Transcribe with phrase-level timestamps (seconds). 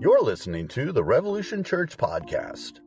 [0.00, 2.78] You're listening to the Revolution Church Podcast.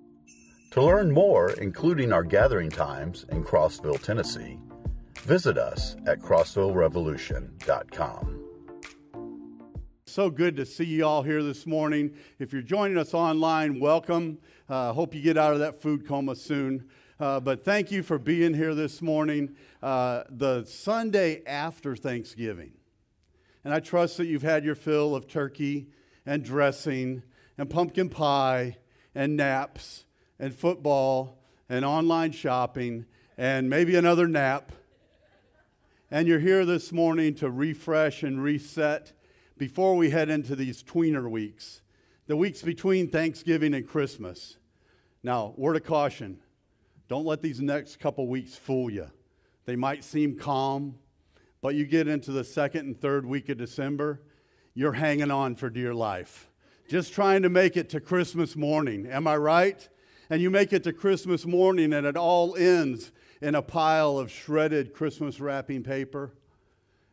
[0.72, 4.58] To learn more, including our gathering times in Crossville, Tennessee,
[5.24, 8.46] visit us at crossvillerevolution.com.
[10.06, 12.16] So good to see you all here this morning.
[12.40, 14.38] If you're joining us online, welcome.
[14.70, 16.88] Uh, hope you get out of that food coma soon.
[17.20, 22.72] Uh, but thank you for being here this morning, uh, the Sunday after Thanksgiving.
[23.66, 25.90] And I trust that you've had your fill of turkey
[26.26, 27.24] and dressing
[27.58, 28.78] and pumpkin pie
[29.16, 30.06] and naps
[30.40, 31.38] and football
[31.70, 33.06] and online shopping
[33.38, 34.72] and maybe another nap.
[36.10, 39.14] And you're here this morning to refresh and reset
[39.58, 41.82] before we head into these tweener weeks,
[42.28, 44.58] the weeks between Thanksgiving and Christmas.
[45.24, 46.40] Now, word of caution
[47.08, 49.12] don't let these next couple weeks fool you.
[49.66, 50.96] They might seem calm,
[51.62, 54.22] but you get into the second and third week of December,
[54.74, 56.50] you're hanging on for dear life.
[56.88, 59.08] Just trying to make it to Christmas morning.
[59.08, 59.88] Am I right?
[60.30, 64.32] And you make it to Christmas morning, and it all ends in a pile of
[64.32, 66.32] shredded Christmas wrapping paper.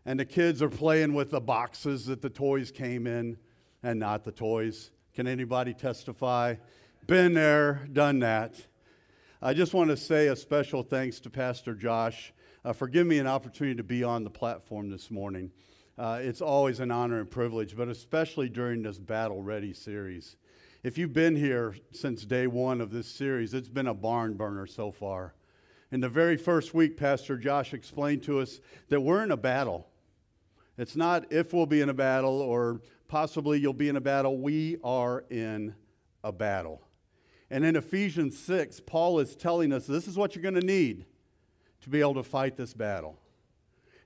[0.05, 3.39] And the kids are playing with the boxes that the toys came in
[3.83, 4.91] and not the toys.
[5.15, 6.55] Can anybody testify?
[7.07, 8.55] Been there, done that.
[9.41, 12.33] I just want to say a special thanks to Pastor Josh
[12.65, 15.51] uh, for giving me an opportunity to be on the platform this morning.
[15.99, 20.37] Uh, it's always an honor and privilege, but especially during this Battle Ready series.
[20.85, 24.69] If you've been here since day one of this series, it's been a barn burner
[24.69, 25.35] so far.
[25.91, 28.61] In the very first week, Pastor Josh explained to us
[28.91, 29.89] that we're in a battle.
[30.77, 34.39] It's not if we'll be in a battle or possibly you'll be in a battle.
[34.39, 35.75] We are in
[36.23, 36.81] a battle.
[37.51, 41.07] And in Ephesians 6, Paul is telling us this is what you're going to need
[41.81, 43.19] to be able to fight this battle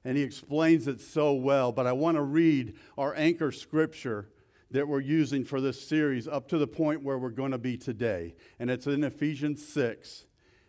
[0.05, 1.72] and he explains it so well.
[1.72, 4.28] But I want to read our anchor scripture
[4.70, 7.77] that we're using for this series up to the point where we're going to be
[7.77, 8.34] today.
[8.58, 10.25] And it's in Ephesians 6,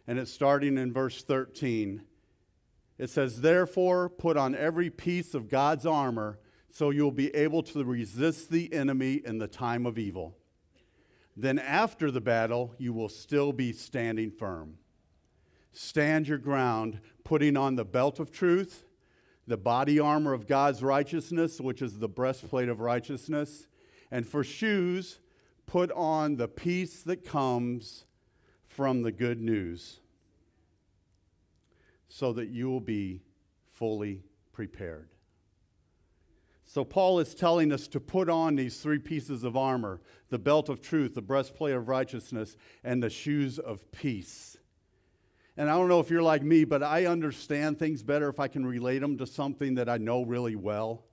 [0.07, 2.03] and it's starting in verse 13.
[2.97, 6.39] It says, Therefore, put on every piece of God's armor
[6.69, 10.35] so you'll be able to resist the enemy in the time of evil.
[11.35, 14.77] Then, after the battle, you will still be standing firm.
[15.71, 18.85] Stand your ground, putting on the belt of truth
[19.47, 23.67] the body armor of God's righteousness, which is the breastplate of righteousness,
[24.11, 25.19] and for shoes,
[25.65, 28.05] put on the peace that comes
[28.67, 29.99] from the good news,
[32.07, 33.21] so that you will be
[33.71, 35.09] fully prepared.
[36.65, 40.69] So, Paul is telling us to put on these three pieces of armor the belt
[40.69, 44.52] of truth, the breastplate of righteousness, and the shoes of peace.
[45.55, 48.47] And I don't know if you're like me, but I understand things better if I
[48.47, 51.03] can relate them to something that I know really well.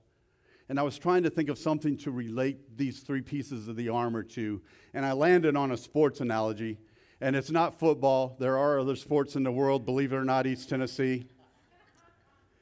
[0.67, 3.89] And I was trying to think of something to relate these three pieces of the
[3.89, 4.61] armor to.
[4.93, 6.79] And I landed on a sports analogy.
[7.19, 8.35] And it's not football.
[8.39, 11.25] There are other sports in the world, believe it or not, East Tennessee.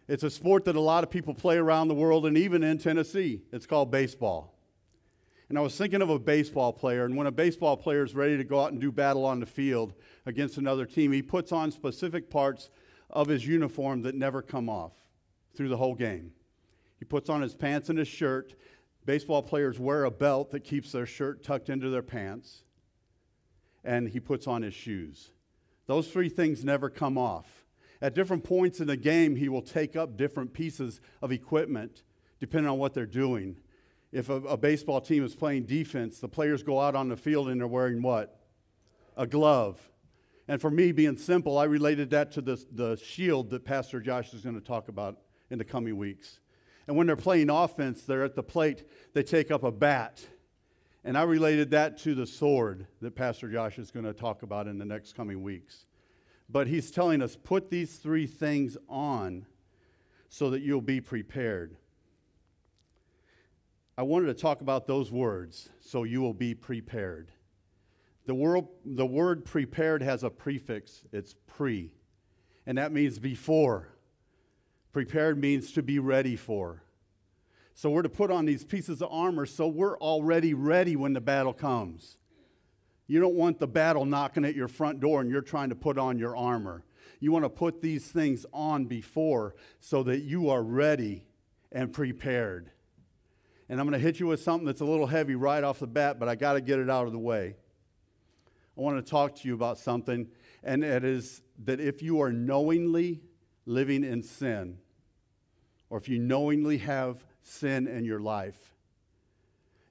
[0.09, 2.79] It's a sport that a lot of people play around the world and even in
[2.79, 3.43] Tennessee.
[3.53, 4.58] It's called baseball.
[5.49, 8.37] And I was thinking of a baseball player, and when a baseball player is ready
[8.37, 9.93] to go out and do battle on the field
[10.27, 12.69] against another team, he puts on specific parts
[13.09, 14.93] of his uniform that never come off
[15.55, 16.31] through the whole game.
[16.99, 18.53] He puts on his pants and his shirt.
[19.05, 22.63] Baseball players wear a belt that keeps their shirt tucked into their pants.
[23.83, 25.31] And he puts on his shoes.
[25.87, 27.65] Those three things never come off.
[28.01, 32.03] At different points in the game, he will take up different pieces of equipment
[32.39, 33.57] depending on what they're doing
[34.11, 37.49] if a, a, baseball team is playing defense, the players go out on the field
[37.49, 38.39] and they're wearing what?
[39.15, 39.79] A glove.
[40.47, 44.33] And for me, being simple, I related that to the, the shield that Pastor Josh
[44.33, 45.17] is going to talk about
[45.51, 46.39] in the coming weeks.
[46.87, 48.83] And when they're playing offense, they're at the plate,
[49.13, 50.25] they take up a bat.
[51.03, 54.67] And I related that to the sword that Pastor Josh is going to talk about
[54.67, 55.85] in the next coming weeks.
[56.49, 59.45] But he's telling us put these three things on
[60.29, 61.77] so that you'll be prepared.
[63.99, 67.33] I wanted to talk about those words, so you will be prepared.
[68.27, 71.91] The, word, the word prepared has a prefix, it's pre,
[72.65, 73.89] and that means before.
[74.93, 76.81] Prepared means to be ready for.
[77.73, 81.19] So we're to put on these pieces of armor so we're already ready when the
[81.19, 82.15] battle comes.
[83.05, 85.97] You don't want the battle knocking at your front door and you're trying to put
[85.97, 86.85] on your armor.
[87.19, 91.25] You want to put these things on before so that you are ready
[91.69, 92.71] and prepared
[93.69, 95.87] and I'm going to hit you with something that's a little heavy right off the
[95.87, 97.55] bat, but I got to get it out of the way.
[98.75, 100.27] I want to talk to you about something,
[100.63, 103.21] and it is that if you are knowingly
[103.65, 104.79] living in sin,
[105.89, 108.73] or if you knowingly have sin in your life,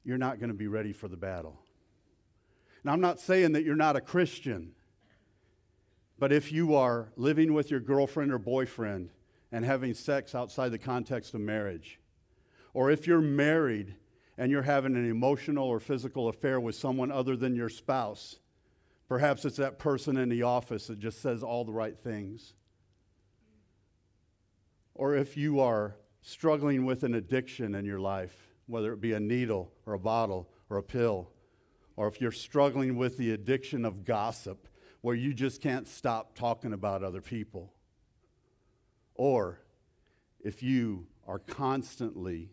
[0.05, 1.61] you're not going to be ready for the battle.
[2.83, 4.73] Now, I'm not saying that you're not a Christian,
[6.19, 9.11] but if you are living with your girlfriend or boyfriend
[9.53, 12.01] and having sex outside the context of marriage,
[12.75, 13.95] or if you're married
[14.37, 18.39] and you're having an emotional or physical affair with someone other than your spouse,
[19.09, 22.55] perhaps it's that person in the office that just says all the right things.
[24.95, 28.37] Or if you are struggling with an addiction in your life,
[28.67, 31.31] whether it be a needle or a bottle or a pill,
[31.97, 34.69] or if you're struggling with the addiction of gossip,
[35.01, 37.73] where you just can't stop talking about other people,
[39.15, 39.61] or
[40.41, 42.51] if you are constantly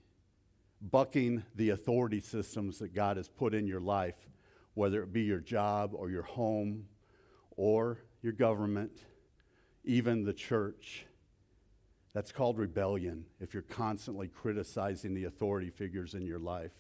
[0.92, 4.30] bucking the authority systems that God has put in your life,
[4.74, 6.86] whether it be your job or your home
[7.56, 8.92] or your government,
[9.84, 11.06] even the church.
[12.14, 16.72] That's called rebellion if you're constantly criticizing the authority figures in your life.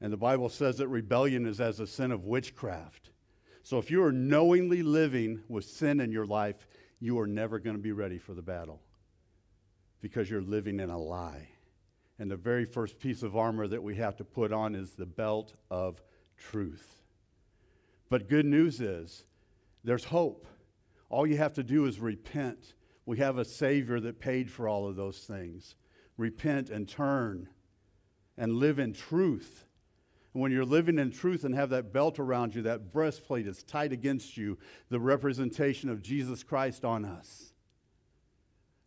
[0.00, 3.10] And the Bible says that rebellion is as a sin of witchcraft.
[3.62, 6.66] So if you are knowingly living with sin in your life,
[7.00, 8.80] you are never going to be ready for the battle
[10.00, 11.48] because you're living in a lie.
[12.18, 15.06] And the very first piece of armor that we have to put on is the
[15.06, 16.02] belt of
[16.36, 17.02] truth.
[18.08, 19.24] But good news is
[19.84, 20.46] there's hope.
[21.10, 22.74] All you have to do is repent.
[23.04, 25.76] We have a Savior that paid for all of those things.
[26.16, 27.48] Repent and turn
[28.38, 29.64] and live in truth.
[30.32, 33.62] And when you're living in truth and have that belt around you, that breastplate is
[33.62, 34.58] tight against you,
[34.88, 37.52] the representation of Jesus Christ on us.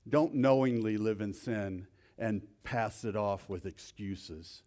[0.08, 1.88] Don't knowingly live in sin
[2.20, 4.62] and pass it off with excuses.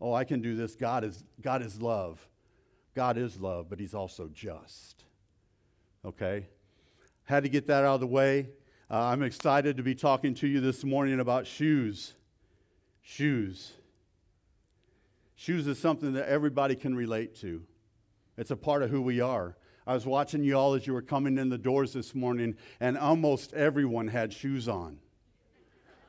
[0.00, 0.76] Oh, I can do this.
[0.76, 2.28] God is, God is love.
[2.94, 5.04] God is love, but He's also just.
[6.04, 6.46] Okay?
[7.24, 8.50] Had to get that out of the way.
[8.90, 12.14] Uh, I'm excited to be talking to you this morning about shoes.
[13.02, 13.72] Shoes.
[15.34, 17.62] Shoes is something that everybody can relate to,
[18.36, 19.56] it's a part of who we are.
[19.86, 22.98] I was watching you all as you were coming in the doors this morning, and
[22.98, 24.98] almost everyone had shoes on.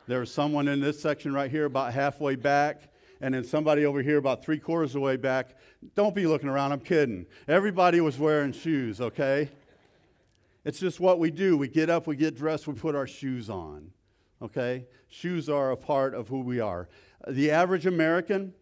[0.10, 2.82] There was someone in this section right here about halfway back,
[3.22, 5.56] and then somebody over here about three quarters of the way back.
[5.94, 7.28] Don't be looking around, I'm kidding.
[7.48, 9.52] Everybody was wearing shoes, okay?
[10.66, 11.58] It's just what we do.
[11.58, 13.92] We get up, we get dressed, we put our shoes on,
[14.42, 14.88] okay?
[15.10, 16.90] Shoes are a part of who we are.
[17.28, 18.56] The average American,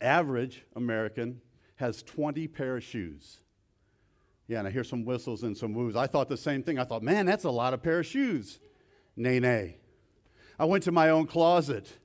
[0.00, 1.42] average American,
[1.76, 3.40] has 20 pair of shoes.
[4.46, 5.94] Yeah, and I hear some whistles and some woos.
[5.94, 6.78] I thought the same thing.
[6.78, 8.60] I thought, man, that's a lot of pair of shoes.
[9.14, 9.76] Nay, nay.
[10.58, 11.98] I went to my own closet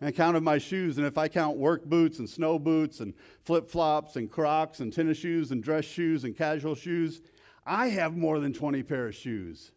[0.00, 0.98] and counted my shoes.
[0.98, 3.14] And if I count work boots and snow boots and
[3.44, 7.20] flip flops and crocs and tennis shoes and dress shoes and casual shoes,
[7.64, 9.70] I have more than 20 pair of shoes.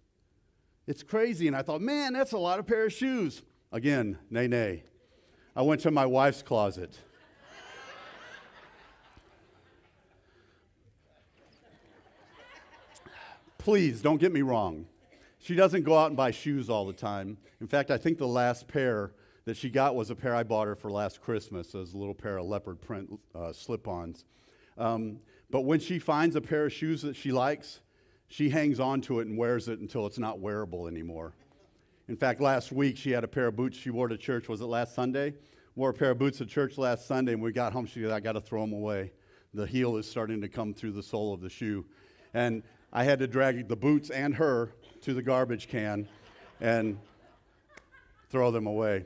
[0.88, 1.48] It's crazy.
[1.48, 3.44] And I thought, man, that's a lot of pair of shoes.
[3.72, 4.84] Again, nay, nay.
[5.56, 6.98] I went to my wife's closet.
[13.58, 14.86] Please don't get me wrong.
[15.48, 17.38] She doesn't go out and buy shoes all the time.
[17.62, 19.14] In fact, I think the last pair
[19.46, 22.14] that she got was a pair I bought her for last Christmas, as a little
[22.14, 24.26] pair of leopard print uh, slip ons.
[24.78, 27.80] Um, but when she finds a pair of shoes that she likes,
[28.28, 31.32] she hangs on to it and wears it until it's not wearable anymore.
[32.10, 34.50] In fact, last week she had a pair of boots she wore to church.
[34.50, 35.34] Was it last Sunday?
[35.76, 37.86] Wore a pair of boots to church last Sunday, and we got home.
[37.86, 39.14] She said, I got to throw them away.
[39.54, 41.86] The heel is starting to come through the sole of the shoe.
[42.34, 46.08] And I had to drag the boots and her to the garbage can
[46.60, 46.98] and
[48.30, 49.06] throw them away.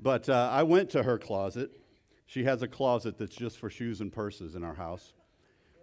[0.00, 1.70] But uh, I went to her closet.
[2.26, 5.12] She has a closet that's just for shoes and purses in our house,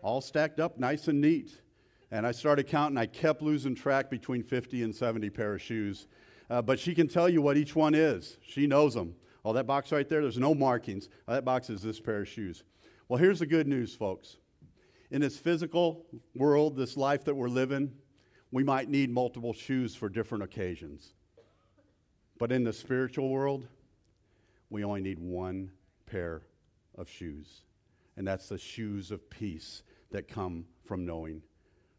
[0.01, 1.61] all stacked up nice and neat.
[2.11, 2.97] And I started counting.
[2.97, 6.07] I kept losing track between 50 and 70 pair of shoes.
[6.49, 8.37] Uh, but she can tell you what each one is.
[8.41, 9.15] She knows them.
[9.45, 11.07] Oh, that box right there, there's no markings.
[11.27, 12.63] Oh, that box is this pair of shoes.
[13.07, 14.37] Well, here's the good news, folks.
[15.11, 16.05] In this physical
[16.35, 17.91] world, this life that we're living,
[18.51, 21.13] we might need multiple shoes for different occasions.
[22.37, 23.67] But in the spiritual world,
[24.69, 25.71] we only need one
[26.05, 26.41] pair
[26.97, 27.61] of shoes.
[28.17, 31.41] And that's the shoes of peace that come from knowing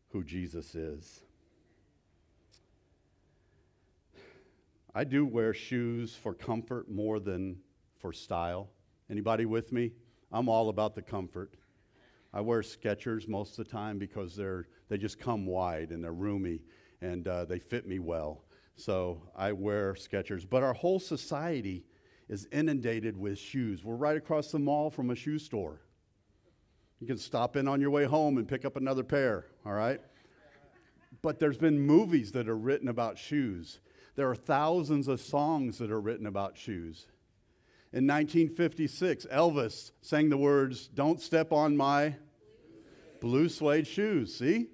[0.09, 1.23] who Jesus is.
[4.95, 7.59] I do wear shoes for comfort more than
[7.99, 8.71] for style.
[9.09, 9.92] Anybody with me?
[10.33, 11.54] I'm all about the comfort.
[12.33, 16.13] I wear Skechers most of the time because they're they just come wide and they're
[16.13, 16.61] roomy
[17.01, 18.43] and uh, they fit me well.
[18.75, 20.45] So I wear Skechers.
[20.49, 21.85] But our whole society
[22.29, 23.85] is inundated with shoes.
[23.85, 25.81] We're right across the mall from a shoe store.
[26.99, 30.01] You can stop in on your way home and pick up another pair, all right?
[31.23, 33.81] But there's been movies that are written about shoes.
[34.17, 37.07] There are thousands of songs that are written about shoes.
[37.93, 42.17] In 1956, Elvis sang the words, Don't step on my
[43.21, 44.35] blue suede shoes.
[44.35, 44.69] See?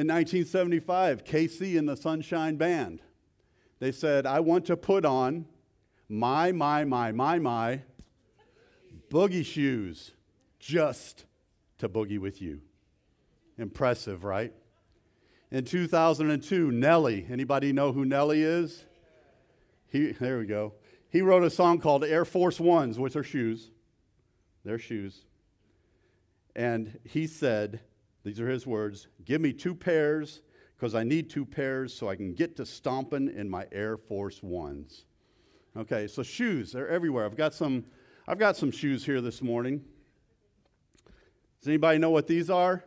[0.00, 3.02] In 1975, KC and the Sunshine Band,
[3.80, 5.44] they said, I want to put on
[6.08, 7.82] my, my, my, my, my
[9.10, 10.12] boogie shoes
[10.58, 11.26] just
[11.76, 12.62] to boogie with you.
[13.58, 14.54] Impressive, right?
[15.50, 18.86] In 2002, Nelly, anybody know who Nelly is?
[19.90, 20.72] He, there we go.
[21.10, 23.70] He wrote a song called Air Force Ones, which are shoes.
[24.64, 25.26] They're shoes.
[26.56, 27.80] And he said,
[28.22, 30.42] these are his words Give me two pairs
[30.76, 34.42] because I need two pairs so I can get to stomping in my Air Force
[34.42, 35.04] Ones.
[35.76, 37.24] Okay, so shoes, they're everywhere.
[37.24, 37.84] I've got some,
[38.26, 39.84] I've got some shoes here this morning.
[41.60, 42.82] Does anybody know what these are?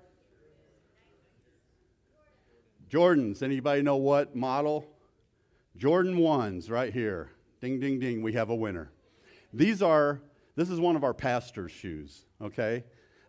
[2.90, 3.42] Jordans.
[3.42, 4.86] Anybody know what model?
[5.78, 7.32] Jordan 1s right here.
[7.62, 8.22] Ding, ding, ding.
[8.22, 8.92] We have a winner.
[9.54, 10.22] These are,
[10.56, 12.84] this is one of our pastor's shoes, okay?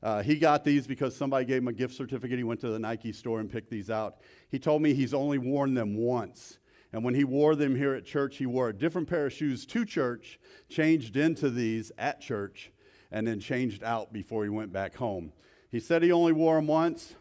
[0.05, 2.37] Uh, he got these because somebody gave him a gift certificate.
[2.37, 4.19] He went to the Nike store and picked these out.
[4.51, 6.59] He told me he's only worn them once.
[6.93, 9.65] And when he wore them here at church, he wore a different pair of shoes
[9.65, 12.71] to church, changed into these at church,
[13.11, 15.33] and then changed out before he went back home.
[15.71, 17.15] He said he only wore them once.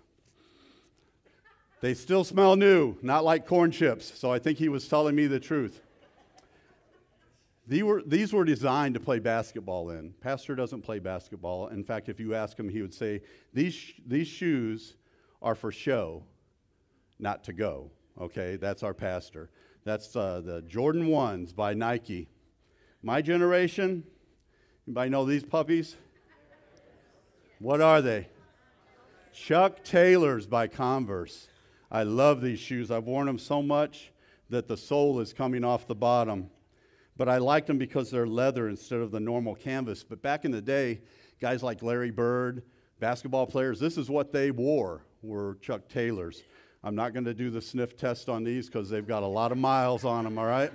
[1.79, 4.11] They still smell new, not like corn chips.
[4.19, 5.81] So I think he was telling me the truth.
[7.65, 10.13] These were, these were designed to play basketball in.
[10.19, 11.67] Pastor doesn't play basketball.
[11.67, 13.21] In fact, if you ask him, he would say,
[13.53, 14.95] These, these shoes
[15.41, 16.23] are for show,
[17.19, 17.89] not to go.
[18.19, 19.49] Okay, that's our pastor.
[19.85, 22.27] That's uh, the Jordan 1s by Nike.
[23.01, 24.03] My generation,
[24.87, 25.97] anybody know these puppies?
[27.59, 28.27] What are they?
[29.33, 31.47] Chuck Taylors by Converse.
[31.89, 32.91] I love these shoes.
[32.91, 34.11] I've worn them so much
[34.49, 36.49] that the sole is coming off the bottom.
[37.15, 40.03] But I like them because they're leather instead of the normal canvas.
[40.03, 41.01] But back in the day,
[41.39, 42.63] guys like Larry Bird,
[42.99, 46.43] basketball players, this is what they wore, were Chuck Taylors.
[46.83, 49.51] I'm not going to do the sniff test on these because they've got a lot
[49.51, 50.71] of miles on them, all right?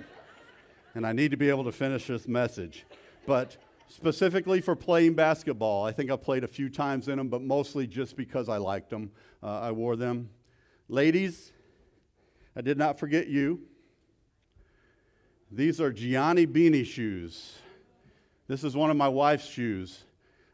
[0.95, 2.85] And I need to be able to finish this message.
[3.27, 3.57] But
[3.89, 7.85] specifically for playing basketball, I think I played a few times in them, but mostly
[7.85, 9.11] just because I liked them.
[9.43, 10.29] Uh, I wore them.
[10.87, 11.51] Ladies,
[12.55, 13.61] I did not forget you.
[15.51, 17.57] These are Gianni Bini shoes.
[18.47, 20.03] This is one of my wife's shoes.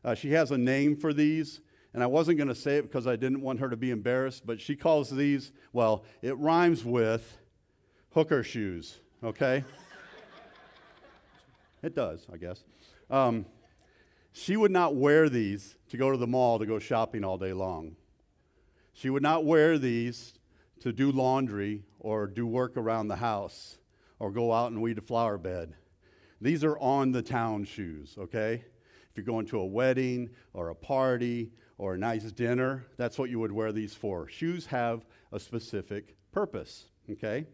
[0.06, 1.60] Uh, she has a name for these,
[1.94, 4.46] and I wasn't going to say it because I didn't want her to be embarrassed,
[4.46, 7.38] but she calls these, well, it rhymes with
[8.14, 9.66] hooker shoes, okay?
[11.84, 12.64] it does, I guess.
[13.10, 13.46] Um,
[14.32, 17.52] she would not wear these to go to the mall to go shopping all day
[17.52, 17.98] long.
[18.94, 20.36] She would not wear these
[20.80, 23.78] to do laundry or do work around the house
[24.20, 25.76] or go out and weed a flower bed.
[26.42, 28.64] These are on the town shoes, okay?
[29.10, 33.30] If you're going to a wedding or a party or a nice dinner, that's what
[33.30, 34.28] you would wear these for.
[34.28, 37.46] Shoes have a specific purpose, okay?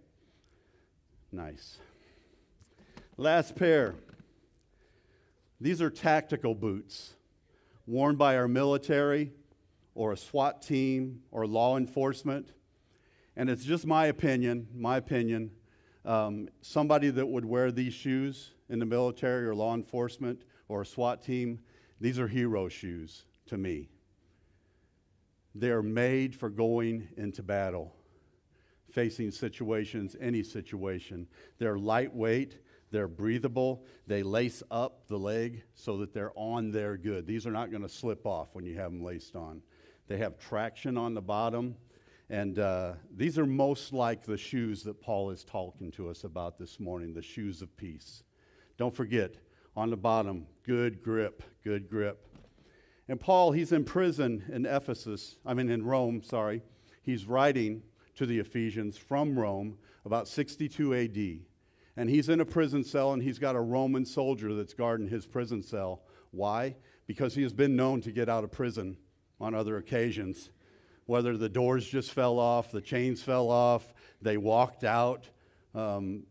[1.32, 1.78] Nice.
[3.18, 3.96] Last pair.
[5.60, 7.14] These are tactical boots
[7.86, 9.32] worn by our military
[9.94, 12.52] or a SWAT team or law enforcement.
[13.36, 15.52] And it's just my opinion, my opinion.
[16.04, 20.86] Um, somebody that would wear these shoes in the military or law enforcement or a
[20.86, 21.60] SWAT team,
[22.00, 23.90] these are hero shoes to me.
[25.54, 27.94] They're made for going into battle,
[28.90, 31.28] facing situations, any situation.
[31.60, 32.58] They're lightweight,
[32.90, 37.28] they're breathable, they lace up the leg so that they're on there good.
[37.28, 39.62] These are not going to slip off when you have them laced on.
[40.08, 41.76] They have traction on the bottom.
[42.32, 46.58] And uh, these are most like the shoes that Paul is talking to us about
[46.58, 48.24] this morning the shoes of peace.
[48.78, 49.36] Don't forget,
[49.76, 52.26] on the bottom, good grip, good grip.
[53.10, 56.62] And Paul, he's in prison in Ephesus, I mean in Rome, sorry.
[57.04, 57.84] He's writing
[58.16, 61.40] to the Ephesians from Rome about 62 AD.
[61.98, 65.28] And he's in a prison cell and he's got a Roman soldier that's guarding his
[65.28, 66.04] prison cell.
[66.32, 66.78] Why?
[67.08, 68.96] Because he has been known to get out of prison
[69.42, 70.50] on other occasions.
[71.06, 75.28] Whether the doors just fell off, the chains fell off, they walked out.
[75.74, 76.24] Um,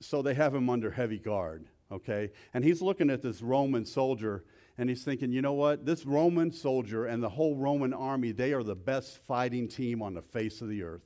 [0.00, 2.30] so they have him under heavy guard, okay?
[2.54, 4.44] And he's looking at this Roman soldier
[4.78, 5.84] and he's thinking, you know what?
[5.84, 10.14] This Roman soldier and the whole Roman army, they are the best fighting team on
[10.14, 11.02] the face of the earth.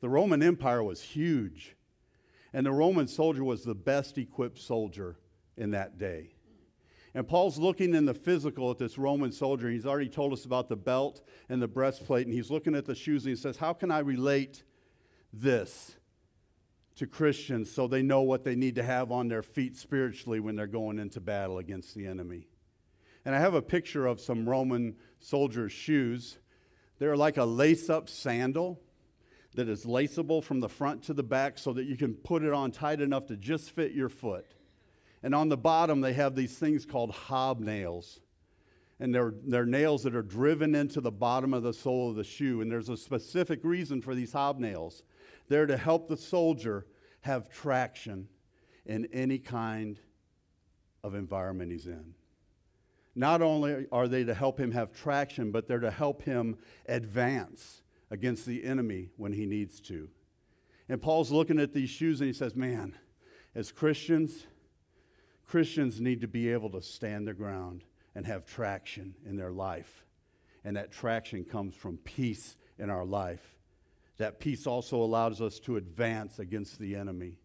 [0.00, 1.76] The Roman Empire was huge,
[2.54, 5.18] and the Roman soldier was the best equipped soldier
[5.58, 6.30] in that day.
[7.14, 9.68] And Paul's looking in the physical at this Roman soldier.
[9.68, 12.94] He's already told us about the belt and the breastplate, and he's looking at the
[12.94, 14.62] shoes and he says, How can I relate
[15.32, 15.96] this
[17.00, 20.54] to Christians so they know what they need to have on their feet spiritually when
[20.54, 22.46] they're going into battle against the enemy.
[23.24, 26.38] And I have a picture of some Roman soldiers' shoes.
[26.98, 28.82] They're like a lace up sandal
[29.54, 32.52] that is laceable from the front to the back so that you can put it
[32.52, 34.46] on tight enough to just fit your foot.
[35.22, 38.20] And on the bottom, they have these things called hobnails.
[38.98, 42.24] And they're, they're nails that are driven into the bottom of the sole of the
[42.24, 42.60] shoe.
[42.60, 45.02] And there's a specific reason for these hobnails.
[45.48, 46.86] They're to help the soldier
[47.22, 48.28] have traction
[48.86, 49.98] in any kind
[51.02, 52.14] of environment he's in.
[53.14, 57.82] Not only are they to help him have traction, but they're to help him advance
[58.10, 60.08] against the enemy when he needs to.
[60.88, 62.96] And Paul's looking at these shoes and he says, Man,
[63.54, 64.46] as Christians,
[65.50, 67.82] Christians need to be able to stand their ground
[68.14, 70.04] and have traction in their life.
[70.64, 73.56] And that traction comes from peace in our life.
[74.18, 77.40] That peace also allows us to advance against the enemy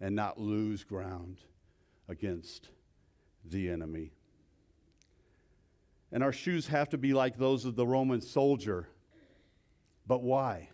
[0.00, 1.38] and not lose ground
[2.08, 2.68] against
[3.44, 4.12] the enemy.
[6.12, 8.86] And our shoes have to be like those of the Roman soldier
[10.06, 10.70] but why?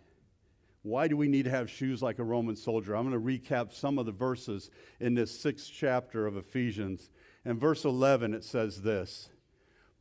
[0.85, 2.95] Why do we need to have shoes like a Roman soldier?
[2.95, 7.09] I'm going to recap some of the verses in this sixth chapter of Ephesians.
[7.43, 9.29] In verse 11, it says this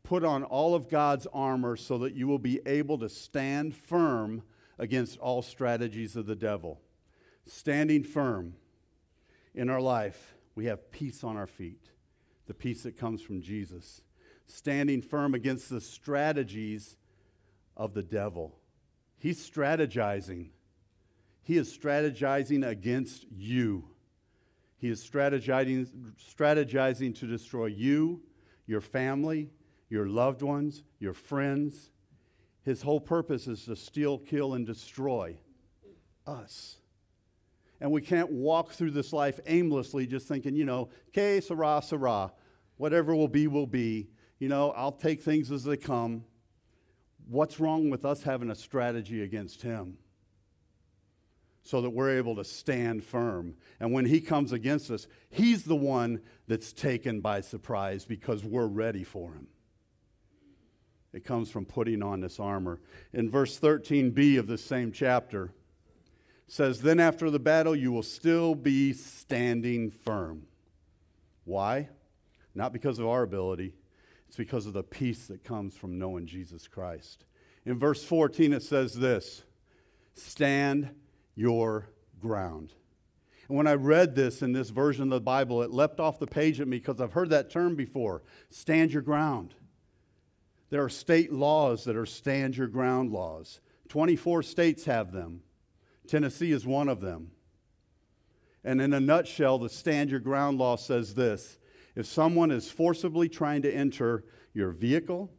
[0.03, 4.43] Put on all of God's armor so that you will be able to stand firm
[4.79, 6.83] against all strategies of the devil.
[7.47, 8.53] Standing firm
[9.55, 11.93] in our life, we have peace on our feet,
[12.47, 14.03] the peace that comes from Jesus.
[14.47, 16.99] Standing firm against the strategies
[17.75, 18.59] of the devil.
[19.19, 20.51] He's strategizing.
[21.45, 23.85] He is strategizing against you.
[24.79, 25.87] He is strategizing,
[26.19, 28.23] strategizing to destroy you,
[28.67, 29.51] your family,
[29.91, 31.91] your loved ones, your friends.
[32.65, 35.37] His whole purpose is to steal, kill, and destroy
[36.27, 36.79] us.
[37.81, 42.33] And we can't walk through this life aimlessly just thinking, you know, que sera, sera.
[42.79, 44.09] Whatever will be, will be.
[44.39, 46.25] You know, I'll take things as they come.
[47.29, 49.99] What's wrong with us having a strategy against him?
[51.65, 53.55] So that we're able to stand firm.
[53.81, 58.67] And when he comes against us, he's the one that's taken by surprise because we're
[58.67, 59.49] ready for him.
[61.15, 62.81] It comes from putting on this armor.
[63.13, 65.53] In verse 13b of the same chapter,
[66.49, 70.47] says, Then after the battle, you will still be standing firm.
[71.45, 71.89] Why?
[72.55, 73.75] Not because of our ability,
[74.29, 77.25] it's because of the peace that comes from knowing Jesus Christ.
[77.65, 79.43] In verse 14, it says this
[80.15, 80.91] Stand
[81.35, 81.89] your
[82.21, 82.73] ground.
[83.49, 86.27] And when I read this in this version of the Bible, it leapt off the
[86.27, 89.55] page at me because I've heard that term before stand your ground.
[90.71, 93.61] There are state laws that are stand your ground laws.
[93.89, 95.43] 24 states have them,
[96.09, 97.31] Tennessee is one of them.
[98.65, 101.59] And in a nutshell, the stand your ground law says this
[101.95, 105.31] if someone is forcibly trying to enter your vehicle,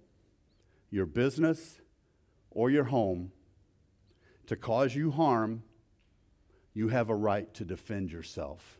[0.89, 1.81] your business,
[2.51, 3.31] or your home
[4.47, 5.63] to cause you harm,
[6.75, 8.79] you have a right to defend yourself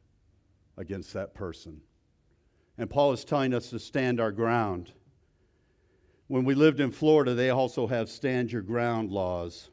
[0.78, 1.82] against that person.
[2.78, 4.92] And Paul is telling us to stand our ground.
[6.28, 9.70] When we lived in Florida, they also have stand your ground laws.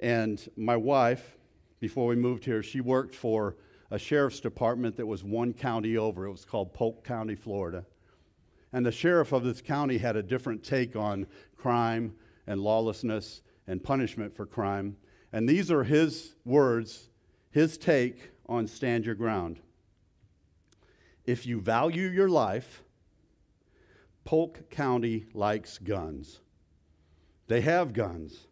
[0.00, 1.36] And my wife,
[1.80, 3.56] before we moved here, she worked for
[3.90, 6.26] a sheriff's department that was one county over.
[6.26, 7.86] It was called Polk County, Florida.
[8.72, 12.14] And the sheriff of this county had a different take on crime
[12.46, 14.96] and lawlessness and punishment for crime.
[15.32, 17.08] And these are his words,
[17.50, 19.60] his take on stand your ground.
[21.26, 22.82] If you value your life,
[24.24, 26.40] Polk County likes guns.
[27.46, 28.46] They have guns.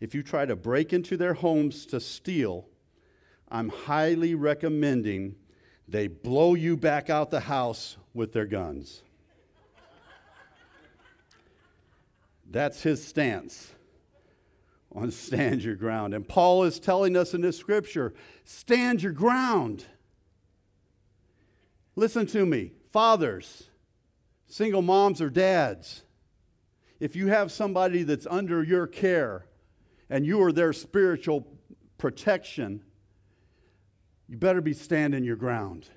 [0.00, 2.66] If you try to break into their homes to steal,
[3.48, 5.36] I'm highly recommending
[5.88, 9.02] they blow you back out the house with their guns.
[12.50, 13.72] That's his stance
[14.92, 16.14] on stand your ground.
[16.14, 18.12] And Paul is telling us in this scripture
[18.44, 19.86] stand your ground.
[21.96, 23.68] Listen to me, fathers,
[24.46, 26.02] single moms, or dads.
[26.98, 29.46] If you have somebody that's under your care
[30.08, 31.46] and you are their spiritual
[31.98, 32.82] protection,
[34.28, 35.88] you better be standing your ground.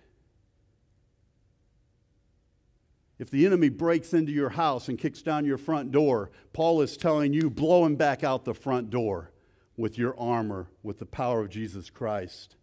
[3.24, 6.98] If the enemy breaks into your house and kicks down your front door, Paul is
[6.98, 9.32] telling you, blow him back out the front door
[9.78, 12.58] with your armor, with the power of Jesus Christ.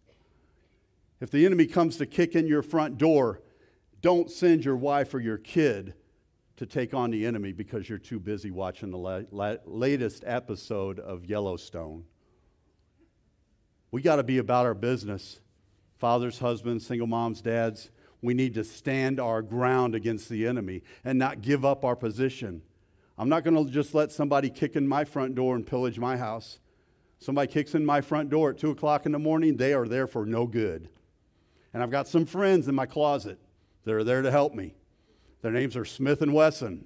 [1.19, 3.41] If the enemy comes to kick in your front door,
[4.01, 5.95] don't send your wife or your kid
[6.57, 10.99] to take on the enemy because you're too busy watching the la- la- latest episode
[10.99, 12.03] of Yellowstone.
[13.89, 15.39] We got to be about our business.
[15.97, 17.89] Fathers, husbands, single moms, dads,
[18.21, 22.61] we need to stand our ground against the enemy and not give up our position.
[23.17, 26.17] I'm not going to just let somebody kick in my front door and pillage my
[26.17, 26.59] house.
[27.19, 30.07] Somebody kicks in my front door at 2 o'clock in the morning, they are there
[30.07, 30.89] for no good.
[31.73, 33.39] And I've got some friends in my closet
[33.85, 34.75] that are there to help me.
[35.41, 36.85] Their names are Smith and Wesson.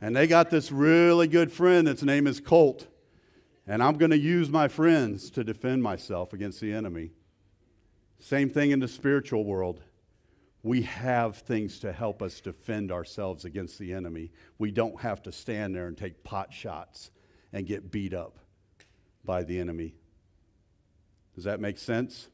[0.00, 2.88] And they got this really good friend that's name is Colt.
[3.66, 7.12] And I'm going to use my friends to defend myself against the enemy.
[8.18, 9.80] Same thing in the spiritual world.
[10.62, 14.30] We have things to help us defend ourselves against the enemy.
[14.58, 17.10] We don't have to stand there and take pot shots
[17.52, 18.38] and get beat up
[19.24, 19.94] by the enemy.
[21.34, 22.28] Does that make sense?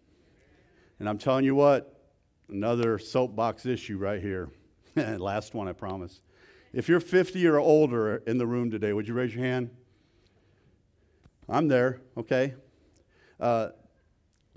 [0.98, 2.02] And I'm telling you what,
[2.48, 4.50] another soapbox issue right here.
[4.96, 6.20] Last one, I promise.
[6.72, 9.70] If you're 50 or older in the room today, would you raise your hand?
[11.48, 12.54] I'm there, okay?
[13.40, 13.70] Uh,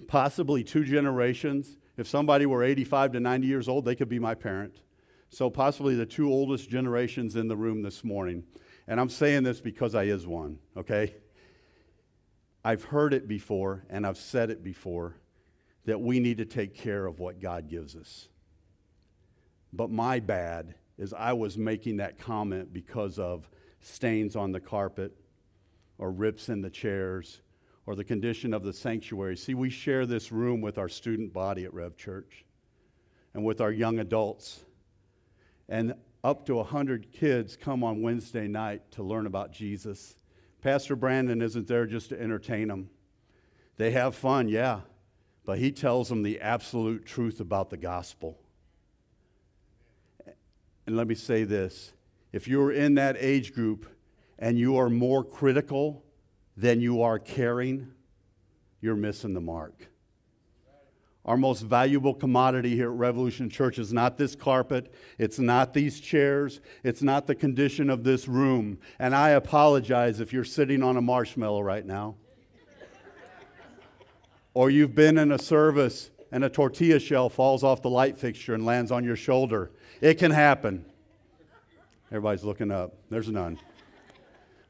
[0.07, 1.77] possibly two generations.
[2.01, 4.81] If somebody were 85 to 90 years old, they could be my parent.
[5.29, 8.43] So, possibly the two oldest generations in the room this morning.
[8.87, 11.13] And I'm saying this because I is one, okay?
[12.65, 15.15] I've heard it before and I've said it before
[15.85, 18.27] that we need to take care of what God gives us.
[19.71, 23.47] But my bad is I was making that comment because of
[23.79, 25.15] stains on the carpet
[25.99, 27.41] or rips in the chairs
[27.85, 29.37] or the condition of the sanctuary.
[29.37, 32.45] See, we share this room with our student body at Rev Church
[33.33, 34.63] and with our young adults.
[35.67, 40.15] And up to 100 kids come on Wednesday night to learn about Jesus.
[40.61, 42.89] Pastor Brandon isn't there just to entertain them.
[43.77, 44.81] They have fun, yeah,
[45.43, 48.37] but he tells them the absolute truth about the gospel.
[50.85, 51.93] And let me say this
[52.31, 53.87] if you're in that age group
[54.37, 56.03] and you are more critical
[56.57, 57.91] than you are caring,
[58.81, 59.87] you're missing the mark.
[61.23, 65.99] Our most valuable commodity here at Revolution Church is not this carpet, it's not these
[65.99, 68.79] chairs, it's not the condition of this room.
[68.97, 72.15] And I apologize if you're sitting on a marshmallow right now.
[74.55, 78.55] or you've been in a service and a tortilla shell falls off the light fixture
[78.55, 79.71] and lands on your shoulder.
[79.99, 80.85] It can happen.
[82.07, 82.95] Everybody's looking up.
[83.09, 83.59] There's none.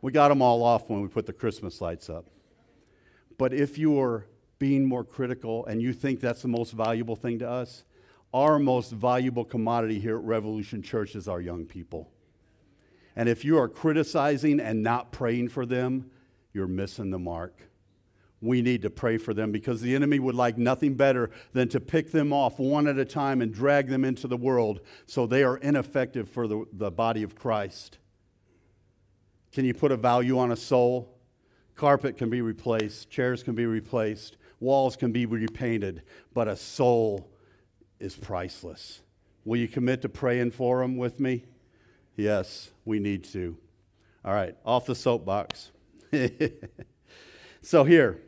[0.02, 2.26] We got them all off when we put the Christmas lights up.
[3.38, 4.26] But if you are
[4.60, 7.84] being more critical and you think that's the most valuable thing to us,
[8.34, 12.10] our most valuable commodity here at Revolution Church is our young people.
[13.16, 16.10] And if you are criticizing and not praying for them,
[16.54, 17.60] you're missing the mark.
[18.42, 21.80] We need to pray for them because the enemy would like nothing better than to
[21.80, 25.44] pick them off one at a time and drag them into the world so they
[25.44, 28.00] are ineffective for the, the body of Christ.
[29.52, 31.18] Can you put a value on a soul?
[31.76, 37.30] Carpet can be replaced, chairs can be replaced, walls can be repainted, but a soul
[38.00, 39.02] is priceless.
[39.46, 41.46] Will you commit to praying for them with me?
[42.16, 43.58] Yes, we need to.
[44.24, 45.72] All right, off the soapbox.
[47.62, 48.20] so, here,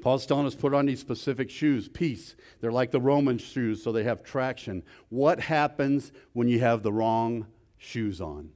[0.00, 2.36] Paul's telling us put on these specific shoes, peace.
[2.60, 4.82] They're like the Roman shoes, so they have traction.
[5.08, 7.46] What happens when you have the wrong
[7.78, 8.50] shoes on?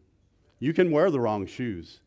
[0.61, 2.01] You can wear the wrong shoes.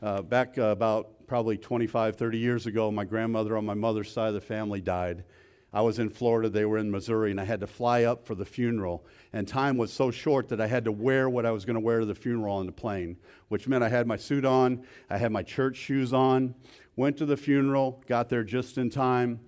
[0.00, 4.28] Uh, back uh, about probably 25, 30 years ago, my grandmother on my mother's side
[4.28, 5.24] of the family died.
[5.72, 8.36] I was in Florida, they were in Missouri, and I had to fly up for
[8.36, 9.04] the funeral.
[9.32, 11.80] And time was so short that I had to wear what I was going to
[11.80, 13.16] wear to the funeral on the plane,
[13.48, 16.54] which meant I had my suit on, I had my church shoes on,
[16.94, 19.40] went to the funeral, got there just in time.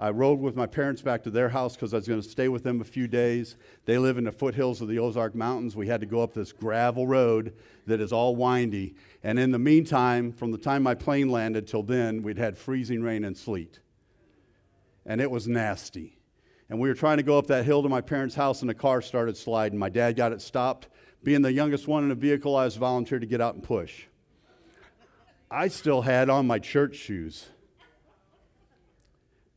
[0.00, 2.48] I rode with my parents back to their house because I was going to stay
[2.48, 3.56] with them a few days.
[3.84, 5.76] They live in the foothills of the Ozark Mountains.
[5.76, 7.52] We had to go up this gravel road
[7.86, 8.94] that is all windy.
[9.22, 13.02] And in the meantime, from the time my plane landed till then, we'd had freezing
[13.02, 13.80] rain and sleet.
[15.04, 16.18] And it was nasty.
[16.70, 18.74] And we were trying to go up that hill to my parents' house, and the
[18.74, 19.78] car started sliding.
[19.78, 20.88] My dad got it stopped.
[21.22, 24.04] Being the youngest one in the vehicle, I was volunteered to get out and push.
[25.50, 27.50] I still had on my church shoes.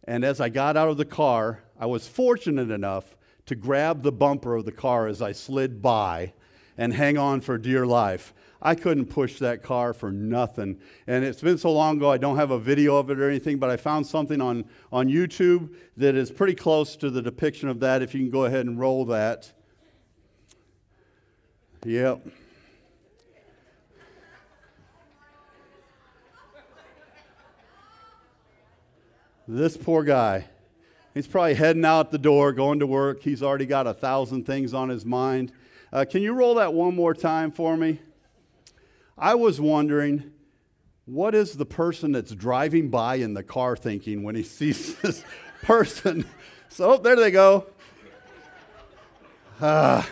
[0.06, 4.12] And as I got out of the car, I was fortunate enough to grab the
[4.12, 6.34] bumper of the car as I slid by
[6.78, 8.34] and hang on for dear life.
[8.62, 10.80] I couldn't push that car for nothing.
[11.06, 13.58] And it's been so long ago, I don't have a video of it or anything,
[13.58, 17.82] but I found something on, on YouTube that is pretty close to the depiction of
[17.82, 18.02] that.
[18.02, 19.52] If you can go ahead and roll that.
[21.86, 22.26] Yep.
[29.48, 30.46] This poor guy.
[31.14, 33.22] He's probably heading out the door, going to work.
[33.22, 35.52] He's already got a thousand things on his mind.
[35.92, 38.00] Uh, can you roll that one more time for me?
[39.18, 40.32] I was wondering
[41.06, 45.24] What is the person that's driving by in the car thinking when he sees this
[45.62, 46.26] person?
[46.70, 47.68] So, oh, there they go.
[49.62, 50.10] Ah.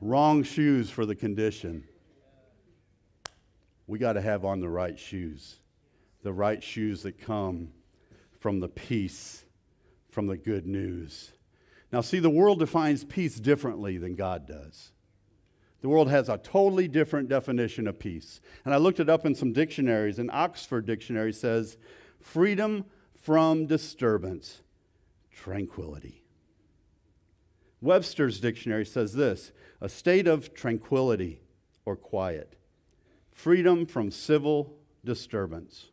[0.00, 1.84] Wrong shoes for the condition.
[3.86, 5.56] We got to have on the right shoes,
[6.22, 7.70] the right shoes that come
[8.38, 9.44] from the peace,
[10.10, 11.32] from the good news.
[11.92, 14.92] Now, see, the world defines peace differently than God does.
[15.82, 18.40] The world has a totally different definition of peace.
[18.64, 21.76] And I looked it up in some dictionaries, An Oxford Dictionary says
[22.20, 24.62] freedom from disturbance,
[25.30, 26.22] tranquility.
[27.80, 31.40] Webster's dictionary says this a state of tranquility
[31.84, 32.56] or quiet,
[33.32, 34.74] freedom from civil
[35.04, 35.90] disturbance.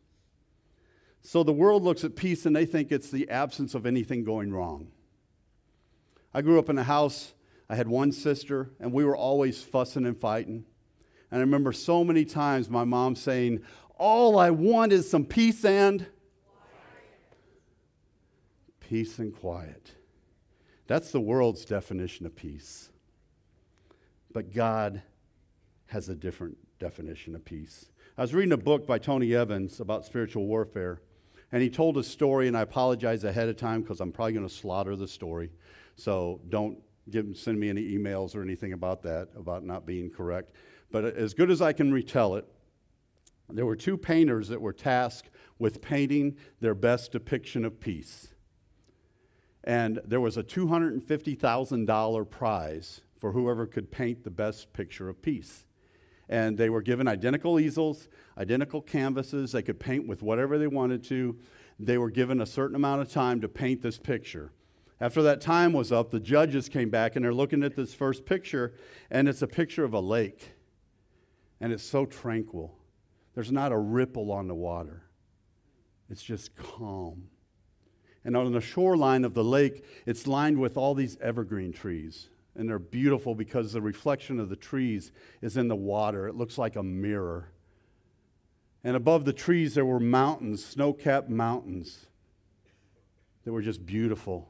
[1.26, 4.52] So the world looks at peace and they think it's the absence of anything going
[4.52, 4.88] wrong.
[6.34, 7.32] I grew up in a house,
[7.68, 10.66] I had one sister, and we were always fussing and fighting.
[11.30, 13.62] And I remember so many times my mom saying,
[13.96, 16.06] All I want is some peace and
[18.80, 19.92] peace and quiet.
[20.86, 22.90] That's the world's definition of peace.
[24.30, 25.02] But God
[25.86, 27.86] has a different definition of peace.
[28.18, 31.00] I was reading a book by Tony Evans about spiritual warfare,
[31.54, 34.46] and he told a story, and I apologize ahead of time because I'm probably going
[34.46, 35.50] to slaughter the story.
[35.96, 40.52] So don't give, send me any emails or anything about that, about not being correct.
[40.90, 42.44] But as good as I can retell it,
[43.48, 48.34] there were two painters that were tasked with painting their best depiction of peace
[49.64, 55.64] and there was a $250,000 prize for whoever could paint the best picture of peace.
[56.28, 58.08] And they were given identical easels,
[58.38, 59.52] identical canvases.
[59.52, 61.38] They could paint with whatever they wanted to.
[61.78, 64.52] They were given a certain amount of time to paint this picture.
[65.00, 68.24] After that time was up, the judges came back and they're looking at this first
[68.24, 68.74] picture,
[69.10, 70.52] and it's a picture of a lake.
[71.60, 72.78] And it's so tranquil.
[73.34, 75.02] There's not a ripple on the water,
[76.08, 77.28] it's just calm.
[78.26, 82.30] And on the shoreline of the lake, it's lined with all these evergreen trees.
[82.56, 85.10] And they're beautiful because the reflection of the trees
[85.42, 86.28] is in the water.
[86.28, 87.50] It looks like a mirror.
[88.84, 92.06] And above the trees, there were mountains, snow capped mountains
[93.44, 94.48] that were just beautiful.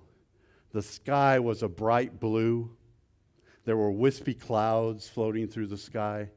[0.73, 2.71] The sky was a bright blue.
[3.65, 6.31] There were wispy clouds floating through the sky.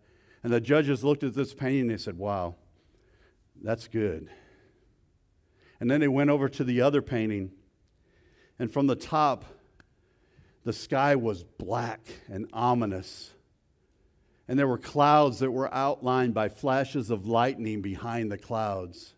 [0.43, 2.56] And the judges looked at this painting and they said, Wow,
[3.62, 4.30] that's good.
[5.80, 7.51] And then they went over to the other painting,
[8.58, 9.45] and from the top,
[10.67, 13.32] the sky was black and ominous.
[14.47, 19.15] And there were clouds that were outlined by flashes of lightning behind the clouds.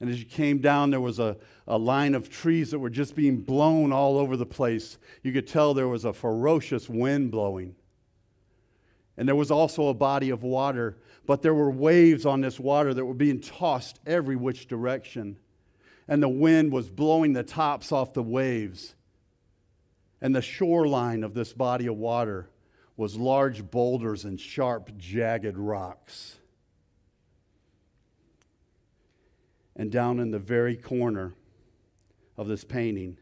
[0.00, 3.14] And as you came down, there was a, a line of trees that were just
[3.14, 4.98] being blown all over the place.
[5.22, 7.74] You could tell there was a ferocious wind blowing.
[9.16, 10.96] And there was also a body of water
[11.30, 15.36] but there were waves on this water that were being tossed every which direction.
[16.08, 18.96] And the wind was blowing the tops off the waves.
[20.20, 22.50] And the shoreline of this body of water
[22.96, 26.36] was large boulders and sharp, jagged rocks.
[29.76, 31.34] And down in the very corner
[32.36, 33.16] of this painting,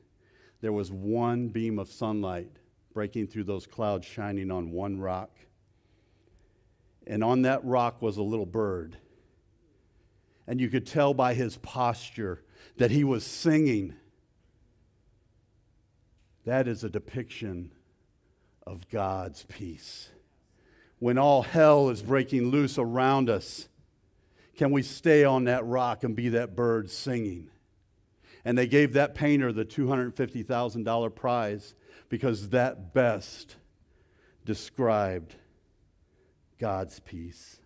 [0.61, 2.50] there was one beam of sunlight
[2.92, 5.30] breaking through those clouds, shining on one rock
[7.08, 8.98] and on that rock was a little bird.
[10.46, 12.44] And you could tell by his posture
[12.76, 13.94] that he was singing.
[16.44, 17.72] That is a depiction
[18.66, 20.11] of God's peace.
[20.98, 23.68] When all hell is breaking loose around us,
[24.57, 27.48] can we stay on that rock and be that bird singing?
[28.44, 31.74] And they gave that painter the $250,000 prize
[32.09, 33.57] because that best
[34.44, 35.35] described
[36.59, 37.61] God's peace.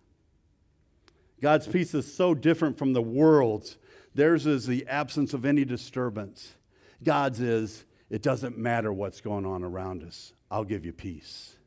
[1.41, 3.77] God's peace is so different from the world's.
[4.15, 6.55] Theirs is the absence of any disturbance.
[7.03, 11.57] God's is, it doesn't matter what's going on around us, I'll give you peace.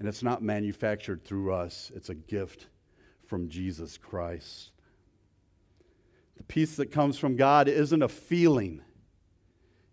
[0.00, 2.66] And it's not manufactured through us, it's a gift
[3.28, 4.72] from Jesus Christ.
[6.38, 8.82] The peace that comes from God isn't a feeling.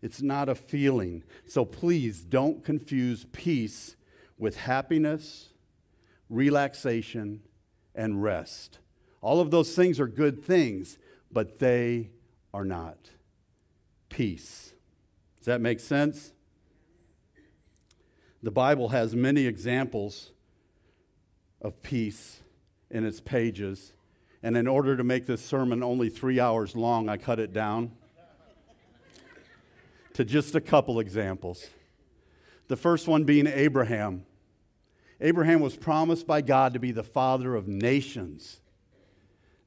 [0.01, 1.23] It's not a feeling.
[1.45, 3.95] So please don't confuse peace
[4.39, 5.49] with happiness,
[6.27, 7.41] relaxation,
[7.93, 8.79] and rest.
[9.21, 10.97] All of those things are good things,
[11.31, 12.09] but they
[12.51, 13.11] are not
[14.15, 14.71] peace.
[15.39, 16.31] Does that make sense?
[18.41, 20.31] The Bible has many examples
[21.61, 22.39] of peace
[22.89, 23.91] in its pages.
[24.41, 27.91] And in order to make this sermon only three hours long, I cut it down
[30.13, 31.67] to just a couple examples.
[32.69, 34.25] The first one being Abraham.
[35.19, 38.61] Abraham was promised by God to be the father of nations.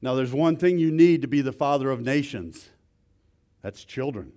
[0.01, 2.69] Now, there's one thing you need to be the father of nations
[3.61, 4.31] that's children.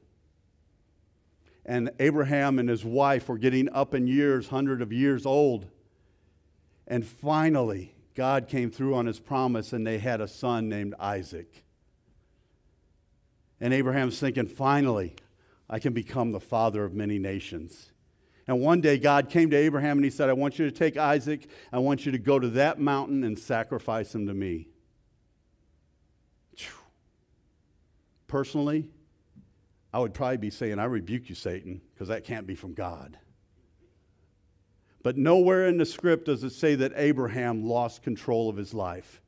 [1.64, 5.66] And Abraham and his wife were getting up in years, hundred of years old.
[6.87, 11.64] And finally, God came through on his promise, and they had a son named Isaac.
[13.61, 15.14] And Abraham's thinking, finally,
[15.70, 17.92] I can become the father of many nations.
[18.48, 20.96] And one day, God came to Abraham and he said, I want you to take
[20.96, 24.68] Isaac, I want you to go to that mountain and sacrifice him to me.
[28.27, 28.88] Personally,
[29.92, 33.18] I would probably be saying, I rebuke you, Satan, because that can't be from God.
[35.02, 39.20] But nowhere in the script does it say that Abraham lost control of his life.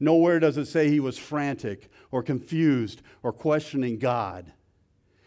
[0.00, 4.52] Nowhere does it say he was frantic or confused or questioning God.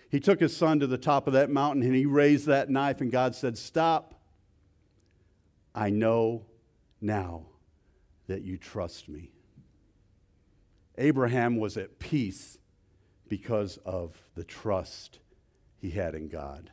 [0.09, 2.99] He took his son to the top of that mountain and he raised that knife,
[2.99, 4.15] and God said, Stop.
[5.73, 6.45] I know
[6.99, 7.45] now
[8.27, 9.31] that you trust me.
[10.97, 12.57] Abraham was at peace
[13.31, 15.19] because of the trust
[15.77, 16.69] he had in God.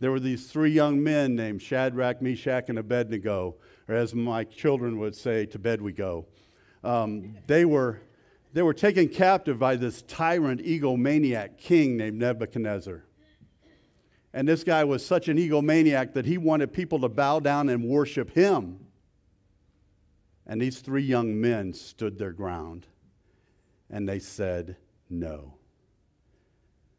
[0.00, 3.54] There were these three young men named Shadrach, Meshach, and Abednego,
[3.88, 6.26] or as my children would say, to bed we go.
[6.82, 8.00] Um, they, were,
[8.52, 13.04] they were taken captive by this tyrant, egomaniac king named Nebuchadnezzar.
[14.32, 17.84] And this guy was such an egomaniac that he wanted people to bow down and
[17.84, 18.86] worship him.
[20.48, 22.88] And these three young men stood their ground
[23.90, 24.76] and they said,
[25.08, 25.54] No.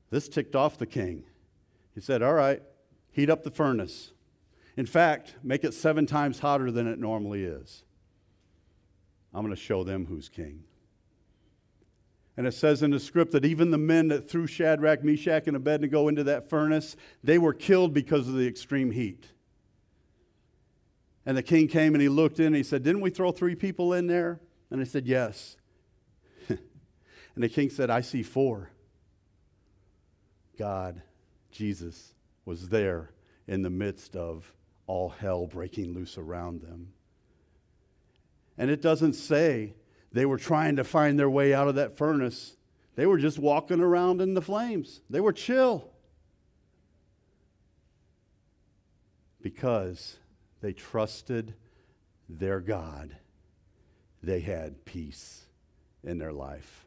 [0.10, 1.24] This ticked off the king.
[1.96, 2.62] He said, All right,
[3.12, 4.12] heat up the furnace.
[4.78, 7.84] In fact, make it seven times hotter than it normally is.
[9.34, 10.64] I'm going to show them who's king.
[12.38, 15.56] And it says in the script that even the men that threw Shadrach, Meshach, and
[15.56, 19.28] Abednego into that furnace, they were killed because of the extreme heat.
[21.26, 23.56] And the king came and he looked in and he said, Didn't we throw three
[23.56, 24.40] people in there?
[24.70, 25.58] And they said, Yes.
[27.36, 28.70] And the king said, I see four.
[30.58, 31.02] God,
[31.52, 32.14] Jesus,
[32.46, 33.12] was there
[33.48, 34.54] in the midst of
[34.88, 36.94] all hell breaking loose around them.
[38.58, 39.74] And it doesn't say
[40.12, 42.58] they were trying to find their way out of that furnace.
[42.96, 45.02] They were just walking around in the flames.
[45.10, 45.90] They were chill.
[49.42, 50.18] Because
[50.62, 51.56] they trusted
[52.30, 53.16] their God,
[54.22, 55.46] they had peace
[56.04, 56.86] in their life.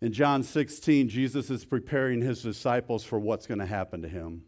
[0.00, 4.42] In John 16, Jesus is preparing his disciples for what's going to happen to him.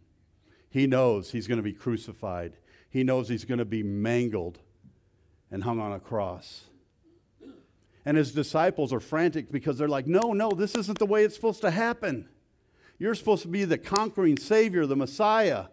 [0.69, 2.55] He knows he's going to be crucified,
[2.89, 4.59] he knows he's going to be mangled
[5.51, 6.65] and hung on a cross.
[8.05, 11.35] And his disciples are frantic because they're like, no, no, this isn't the way it's
[11.35, 12.29] supposed to happen.
[12.99, 15.67] You're supposed to be the conquering Savior, the Messiah.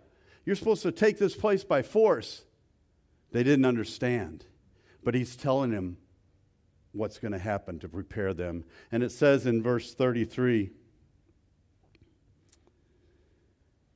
[0.45, 2.43] You're supposed to take this place by force.
[3.31, 4.45] They didn't understand.
[5.03, 5.97] But he's telling them
[6.97, 8.63] what's going to happen to prepare them.
[8.91, 10.71] And it says in verse 33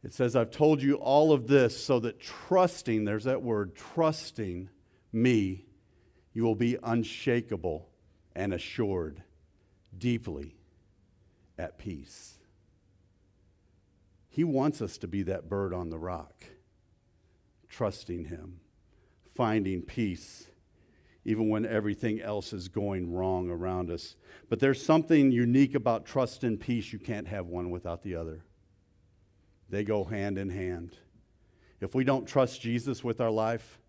[0.03, 4.69] it says, I've told you all of this so that trusting, there's that word, trusting
[5.13, 5.65] me,
[6.33, 7.87] you will be unshakable
[8.35, 9.21] and assured,
[9.95, 10.55] deeply
[11.57, 12.39] at peace.
[14.29, 16.45] He wants us to be that bird on the rock,
[17.69, 18.61] trusting Him,
[19.35, 20.47] finding peace,
[21.23, 24.15] even when everything else is going wrong around us.
[24.49, 26.91] But there's something unique about trust and peace.
[26.91, 28.43] You can't have one without the other,
[29.69, 30.97] they go hand in hand.
[31.79, 33.79] If we don't trust Jesus with our life,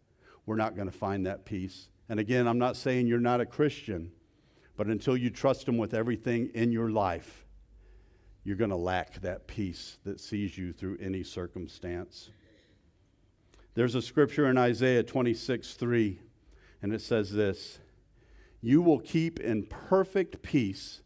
[0.46, 1.88] we're not going to find that peace.
[2.08, 4.12] And again, I'm not saying you're not a Christian,
[4.76, 7.44] but until you trust Him with everything in your life,
[8.44, 12.30] you're going to lack that peace that sees you through any circumstance.
[13.74, 16.20] There's a scripture in Isaiah 26 3,
[16.82, 17.78] and it says this
[18.60, 21.00] You will keep in perfect peace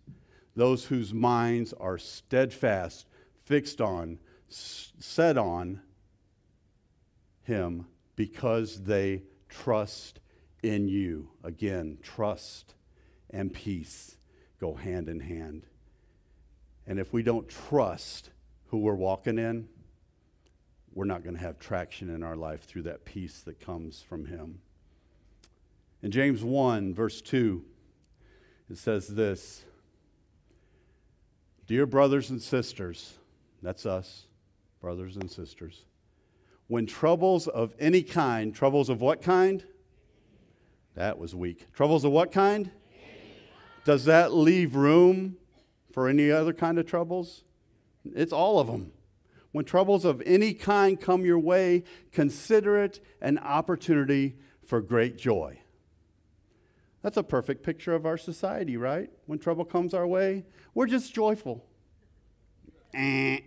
[0.56, 3.06] those whose minds are steadfast,
[3.44, 5.82] fixed on, set on
[7.42, 7.86] Him
[8.16, 10.18] because they trust
[10.62, 11.29] in you.
[11.44, 12.74] Again, trust
[13.31, 14.16] and peace
[14.58, 15.66] go hand in hand.
[16.87, 18.31] And if we don't trust
[18.68, 19.68] who we're walking in,
[20.94, 24.24] we're not going to have traction in our life through that peace that comes from
[24.27, 24.60] Him.
[26.07, 27.65] In James 1, verse 2,
[28.71, 29.65] it says this
[31.67, 33.15] Dear brothers and sisters,
[33.61, 34.29] that's us,
[34.81, 35.83] brothers and sisters
[36.69, 39.65] when troubles of any kind, troubles of what kind?
[40.94, 41.73] That was weak.
[41.73, 42.71] Troubles of what kind?
[43.85, 45.37] Does that leave room
[45.90, 47.42] for any other kind of troubles?
[48.04, 48.92] It's all of them.
[49.50, 51.83] When troubles of any kind come your way,
[52.13, 55.59] consider it an opportunity for great joy.
[57.07, 59.09] That's a perfect picture of our society, right?
[59.27, 60.44] When trouble comes our way,
[60.75, 61.65] we're just joyful.
[62.92, 63.38] Eh.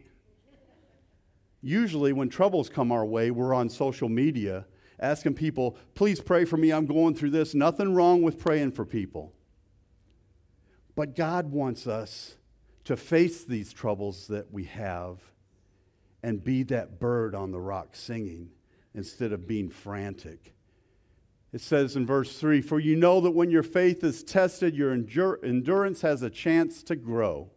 [1.62, 4.66] Usually, when troubles come our way, we're on social media
[4.97, 7.53] asking people, please pray for me, I'm going through this.
[7.53, 9.34] Nothing wrong with praying for people.
[10.95, 12.38] But God wants us
[12.86, 15.20] to face these troubles that we have
[16.24, 18.51] and be that bird on the rock singing
[18.93, 20.53] instead of being frantic.
[21.52, 24.93] It says in verse 3 For you know that when your faith is tested, your
[24.93, 27.50] endurance has a chance to grow.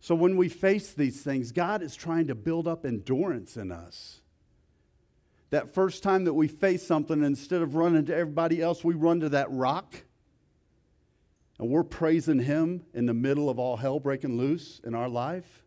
[0.00, 4.20] So when we face these things, God is trying to build up endurance in us.
[5.50, 9.20] That first time that we face something, instead of running to everybody else, we run
[9.20, 10.04] to that rock
[11.58, 15.62] and we're praising Him in the middle of all hell breaking loose in our life.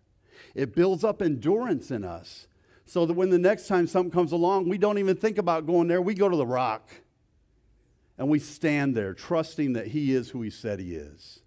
[0.56, 2.48] It builds up endurance in us
[2.86, 5.88] so that when the next time something comes along, we don't even think about going
[5.88, 6.02] there.
[6.02, 6.90] We go to the rock
[8.24, 11.41] and we stand there trusting that He is who He said He is.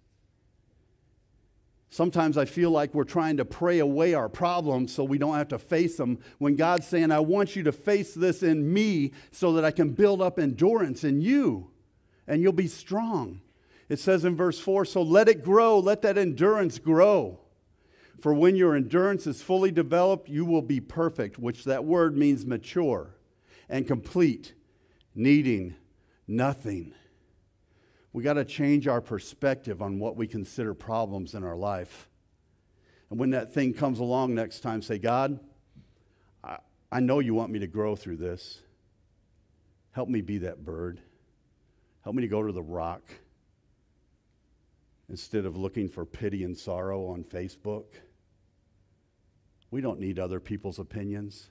[1.89, 5.47] Sometimes I feel like we're trying to pray away our problems so we don't have
[5.47, 9.53] to face them when God's saying, I want you to face this in me so
[9.53, 11.71] that I can build up endurance in you
[12.27, 13.41] and you'll be strong.
[13.89, 17.39] It says in verse 4 So let it grow, let that endurance grow.
[18.21, 22.45] For when your endurance is fully developed, you will be perfect, which that word means
[22.45, 23.15] mature
[23.67, 24.53] and complete,
[25.15, 25.73] needing
[26.27, 26.93] nothing.
[28.13, 32.09] We got to change our perspective on what we consider problems in our life.
[33.09, 35.39] And when that thing comes along next time, say, God,
[36.43, 36.57] I,
[36.91, 38.59] I know you want me to grow through this.
[39.91, 40.99] Help me be that bird.
[42.03, 43.03] Help me to go to the rock
[45.09, 47.85] instead of looking for pity and sorrow on Facebook.
[49.71, 51.49] We don't need other people's opinions.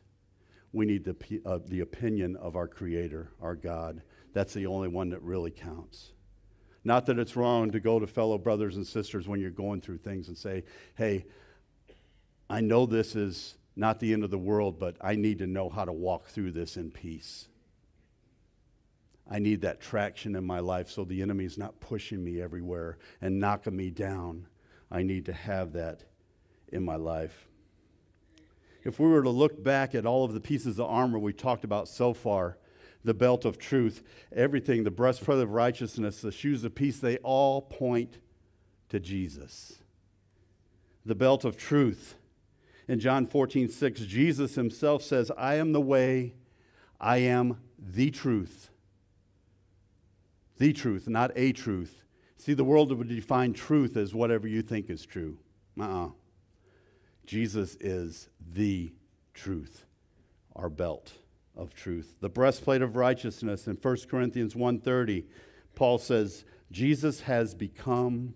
[0.73, 4.03] We need the, uh, the opinion of our Creator, our God.
[4.37, 6.11] That's the only one that really counts.
[6.85, 9.97] Not that it's wrong to go to fellow brothers and sisters when you're going through
[9.97, 10.65] things and say,
[10.95, 11.25] hey,
[12.51, 15.71] I know this is not the end of the world, but I need to know
[15.71, 17.49] how to walk through this in peace.
[19.27, 23.41] I need that traction in my life so the enemy's not pushing me everywhere and
[23.41, 24.49] knocking me down.
[24.91, 26.03] I need to have that
[26.69, 27.49] in my life.
[28.85, 31.65] If we were to look back at all of the pieces of armor we talked
[31.65, 32.59] about so far,
[33.07, 34.03] the belt of truth,
[34.35, 38.19] everything, the breastplate of righteousness, the shoes of peace, they all point
[38.89, 39.77] to Jesus.
[41.05, 42.17] The belt of truth.
[42.89, 46.35] In John 14, 6, Jesus himself says, I am the way,
[47.01, 48.71] I am the truth.
[50.59, 52.03] The truth, not a truth.
[52.39, 55.39] See, the world would define truth as whatever you think is true.
[55.79, 56.07] Uh uh-uh.
[56.07, 56.11] uh
[57.25, 58.93] Jesus is the
[59.35, 59.85] truth,
[60.55, 61.13] our belt
[61.57, 62.17] of truth.
[62.21, 65.25] The breastplate of righteousness in 1 Corinthians 1:30,
[65.75, 68.35] Paul says, Jesus has become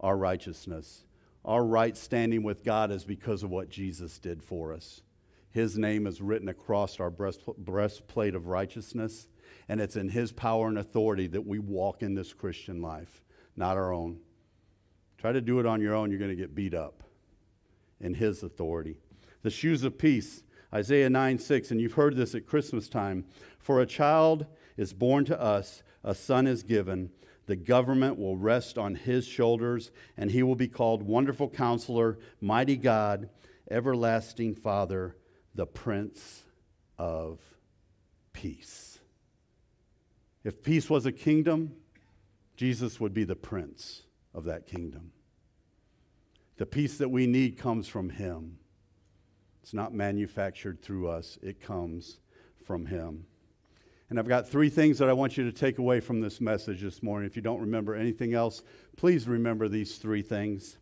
[0.00, 1.04] our righteousness.
[1.44, 5.02] Our right standing with God is because of what Jesus did for us.
[5.50, 9.28] His name is written across our breastplate of righteousness,
[9.68, 13.22] and it's in His power and authority that we walk in this Christian life,
[13.56, 14.20] not our own.
[15.16, 17.02] Try to do it on your own, you're going to get beat up
[18.00, 18.98] in his authority.
[19.42, 20.42] The shoes of peace,
[20.72, 23.24] Isaiah 9 6, and you've heard this at Christmas time.
[23.58, 24.46] For a child
[24.76, 27.10] is born to us, a son is given.
[27.46, 32.76] The government will rest on his shoulders, and he will be called Wonderful Counselor, Mighty
[32.76, 33.30] God,
[33.70, 35.16] Everlasting Father,
[35.54, 36.44] the Prince
[36.98, 37.40] of
[38.34, 38.98] Peace.
[40.44, 41.72] If peace was a kingdom,
[42.56, 44.02] Jesus would be the prince
[44.34, 45.12] of that kingdom.
[46.58, 48.58] The peace that we need comes from Him.
[49.68, 52.20] It's not manufactured through us, it comes
[52.64, 53.26] from Him.
[54.08, 56.80] And I've got three things that I want you to take away from this message
[56.80, 57.26] this morning.
[57.26, 58.62] If you don't remember anything else,
[58.96, 60.78] please remember these three things.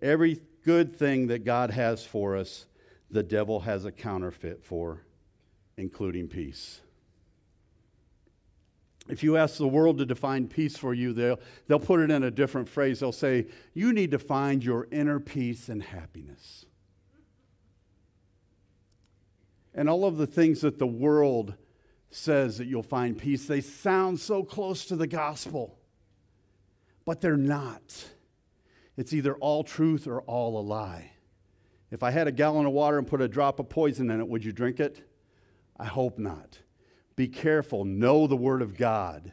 [0.00, 2.64] Every good thing that God has for us,
[3.10, 5.02] the devil has a counterfeit for,
[5.76, 6.80] including peace.
[9.06, 11.38] If you ask the world to define peace for you, they'll,
[11.68, 13.00] they'll put it in a different phrase.
[13.00, 16.64] They'll say, You need to find your inner peace and happiness.
[19.74, 21.54] And all of the things that the world
[22.10, 25.78] says that you'll find peace, they sound so close to the gospel,
[27.04, 28.08] but they're not.
[28.96, 31.12] It's either all truth or all a lie.
[31.90, 34.28] If I had a gallon of water and put a drop of poison in it,
[34.28, 35.08] would you drink it?
[35.76, 36.58] I hope not.
[37.16, 39.32] Be careful, know the Word of God,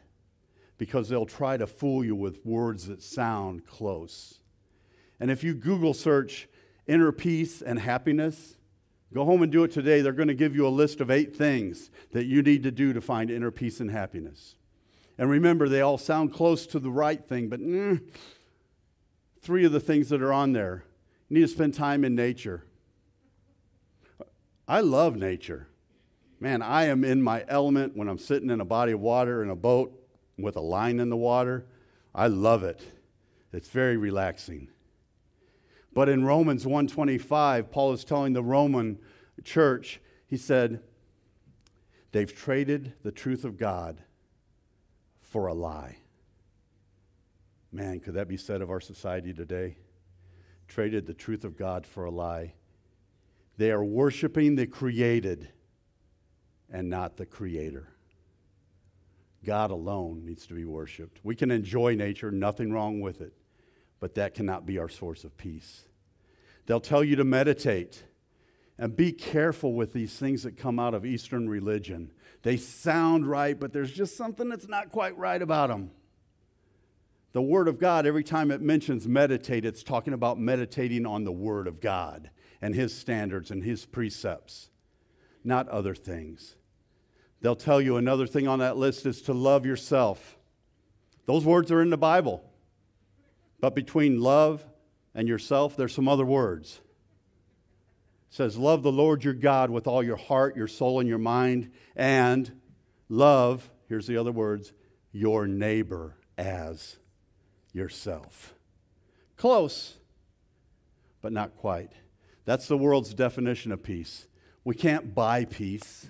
[0.76, 4.40] because they'll try to fool you with words that sound close.
[5.20, 6.48] And if you Google search
[6.86, 8.56] inner peace and happiness?
[9.12, 10.00] Go home and do it today.
[10.00, 12.92] They're going to give you a list of eight things that you need to do
[12.92, 14.54] to find inner peace and happiness.
[15.16, 18.00] And remember, they all sound close to the right thing, but mm,
[19.40, 20.84] three of the things that are on there
[21.28, 22.64] you need to spend time in nature.
[24.66, 25.68] I love nature.
[26.40, 29.50] Man, I am in my element when I'm sitting in a body of water in
[29.50, 29.92] a boat
[30.38, 31.66] with a line in the water.
[32.14, 32.80] I love it.
[33.52, 34.68] It's very relaxing.
[35.92, 38.98] But in Romans 125, Paul is telling the Roman
[39.42, 40.80] church, he said,
[42.12, 44.02] they've traded the truth of God
[45.20, 45.98] for a lie.
[47.72, 49.76] Man, could that be said of our society today?
[50.68, 52.54] Traded the truth of God for a lie.
[53.56, 55.48] They are worshiping the created
[56.70, 57.88] and not the creator.
[59.44, 61.20] God alone needs to be worshiped.
[61.22, 63.32] We can enjoy nature, nothing wrong with it,
[64.00, 65.84] but that cannot be our source of peace.
[66.66, 68.04] They'll tell you to meditate
[68.78, 72.12] and be careful with these things that come out of Eastern religion.
[72.42, 75.90] They sound right, but there's just something that's not quite right about them.
[77.32, 81.32] The Word of God, every time it mentions meditate, it's talking about meditating on the
[81.32, 82.30] Word of God
[82.62, 84.70] and His standards and His precepts,
[85.44, 86.56] not other things.
[87.40, 90.36] They'll tell you another thing on that list is to love yourself.
[91.26, 92.47] Those words are in the Bible.
[93.60, 94.64] But between love
[95.14, 96.80] and yourself, there's some other words.
[98.30, 101.18] It says, Love the Lord your God with all your heart, your soul, and your
[101.18, 102.60] mind, and
[103.08, 104.72] love, here's the other words,
[105.12, 106.98] your neighbor as
[107.72, 108.54] yourself.
[109.36, 109.94] Close,
[111.20, 111.92] but not quite.
[112.44, 114.26] That's the world's definition of peace.
[114.64, 116.08] We can't buy peace.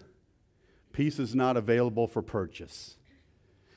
[0.93, 2.97] Peace is not available for purchase.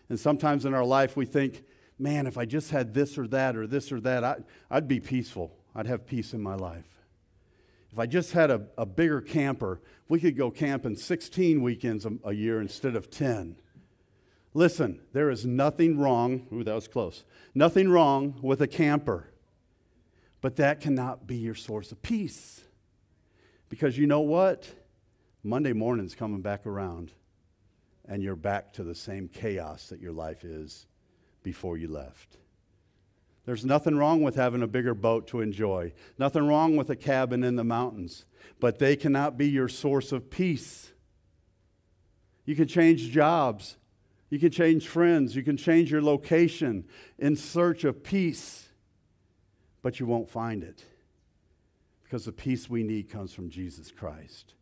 [0.09, 1.63] And sometimes in our life we think,
[2.01, 4.35] man, if I just had this or that or this or that, I,
[4.71, 5.55] would be peaceful.
[5.75, 6.87] I'd have peace in my life.
[7.91, 12.13] If I just had a, a bigger camper, we could go camping 16 weekends a,
[12.23, 13.57] a year instead of 10.
[14.53, 17.23] Listen, there is nothing wrong, ooh, that was close,
[17.53, 19.29] nothing wrong with a camper,
[20.41, 22.61] but that cannot be your source of peace.
[23.69, 24.69] Because you know what?
[25.43, 27.11] Monday morning's coming back around,
[28.05, 30.85] and you're back to the same chaos that your life is
[31.43, 32.37] before you left.
[33.45, 37.43] There's nothing wrong with having a bigger boat to enjoy, nothing wrong with a cabin
[37.43, 38.25] in the mountains,
[38.59, 40.91] but they cannot be your source of peace.
[42.45, 43.77] You can change jobs,
[44.29, 46.85] you can change friends, you can change your location
[47.17, 48.69] in search of peace,
[49.81, 50.85] but you won't find it.
[52.03, 54.53] Because the peace we need comes from Jesus Christ.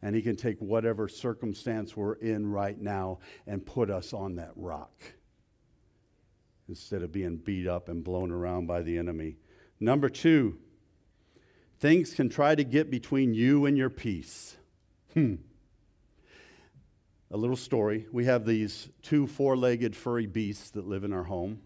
[0.00, 4.52] And He can take whatever circumstance we're in right now and put us on that
[4.54, 4.92] rock
[6.68, 9.36] instead of being beat up and blown around by the enemy.
[9.80, 10.58] Number two,
[11.80, 14.56] things can try to get between you and your peace.
[15.14, 15.36] Hmm.
[17.30, 18.06] A little story.
[18.12, 21.60] We have these two four legged furry beasts that live in our home.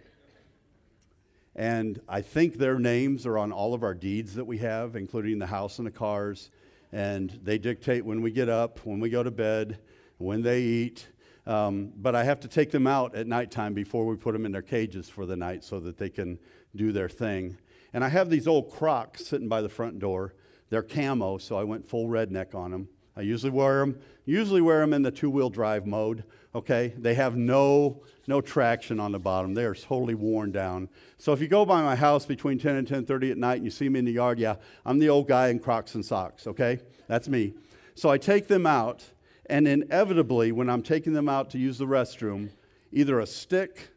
[1.55, 5.39] And I think their names are on all of our deeds that we have, including
[5.39, 6.51] the house and the cars
[6.93, 9.79] and they dictate when we get up, when we go to bed,
[10.19, 11.09] when they eat.
[11.47, 14.53] Um, but I have to take them out at nighttime before we put them in
[14.53, 16.39] their cages for the night so that they can
[16.77, 17.57] do their thing.
[17.93, 20.35] And I have these old Crocs sitting by the front door.
[20.71, 22.89] They're camo, so I went full redneck on them.
[23.15, 26.25] I usually wear them, usually wear them in the two-wheel drive mode.
[26.55, 29.53] Okay, they have no no traction on the bottom.
[29.53, 30.89] They are totally worn down.
[31.19, 33.71] So if you go by my house between 10 and 10:30 at night and you
[33.71, 36.47] see me in the yard, yeah, I'm the old guy in Crocs and socks.
[36.47, 37.55] Okay, that's me.
[37.95, 39.05] So I take them out,
[39.47, 42.51] and inevitably, when I'm taking them out to use the restroom,
[42.93, 43.89] either a stick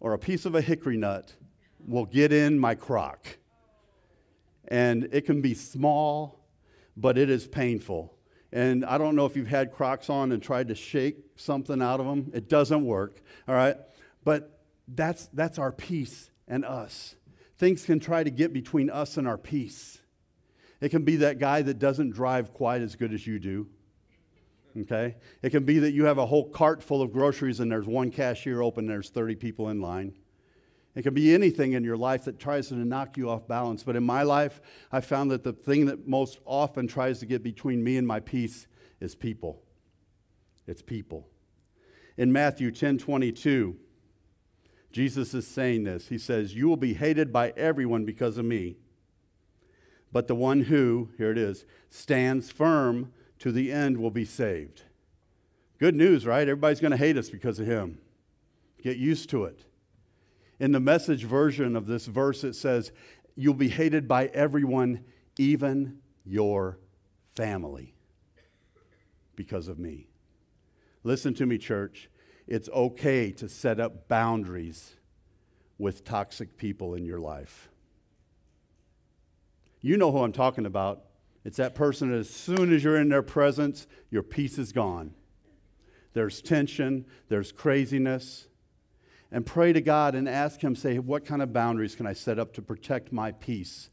[0.00, 1.34] or a piece of a hickory nut
[1.86, 3.38] will get in my Croc.
[4.68, 6.44] And it can be small,
[6.96, 8.14] but it is painful.
[8.52, 12.00] And I don't know if you've had Crocs on and tried to shake something out
[12.00, 12.30] of them.
[12.34, 13.76] It doesn't work, all right?
[14.24, 17.14] But that's, that's our peace and us.
[17.58, 19.98] Things can try to get between us and our peace.
[20.80, 23.68] It can be that guy that doesn't drive quite as good as you do.
[24.78, 25.16] Okay?
[25.42, 28.10] It can be that you have a whole cart full of groceries and there's one
[28.10, 30.14] cashier open and there's 30 people in line.
[30.94, 33.82] It can be anything in your life that tries to knock you off balance.
[33.84, 34.60] But in my life,
[34.90, 38.20] I found that the thing that most often tries to get between me and my
[38.20, 38.66] peace
[39.00, 39.62] is people.
[40.66, 41.28] It's people.
[42.16, 43.76] In Matthew 10 22,
[44.92, 46.08] Jesus is saying this.
[46.08, 48.76] He says, You will be hated by everyone because of me.
[50.12, 54.82] But the one who, here it is, stands firm to the end will be saved.
[55.78, 56.42] Good news, right?
[56.42, 57.98] Everybody's going to hate us because of him.
[58.82, 59.64] Get used to it.
[60.58, 62.92] In the message version of this verse, it says,
[63.34, 65.04] You'll be hated by everyone
[65.38, 66.78] even your
[67.34, 67.94] family,
[69.36, 70.08] because of me.
[71.02, 72.10] Listen to me, church.
[72.46, 74.96] It's okay to set up boundaries
[75.78, 77.70] with toxic people in your life.
[79.80, 81.04] You know who I'm talking about.
[81.44, 85.14] It's that person as soon as you're in their presence, your peace is gone.
[86.12, 88.46] There's tension, there's craziness.
[89.32, 92.38] And pray to God and ask Him, say, what kind of boundaries can I set
[92.38, 93.90] up to protect my peace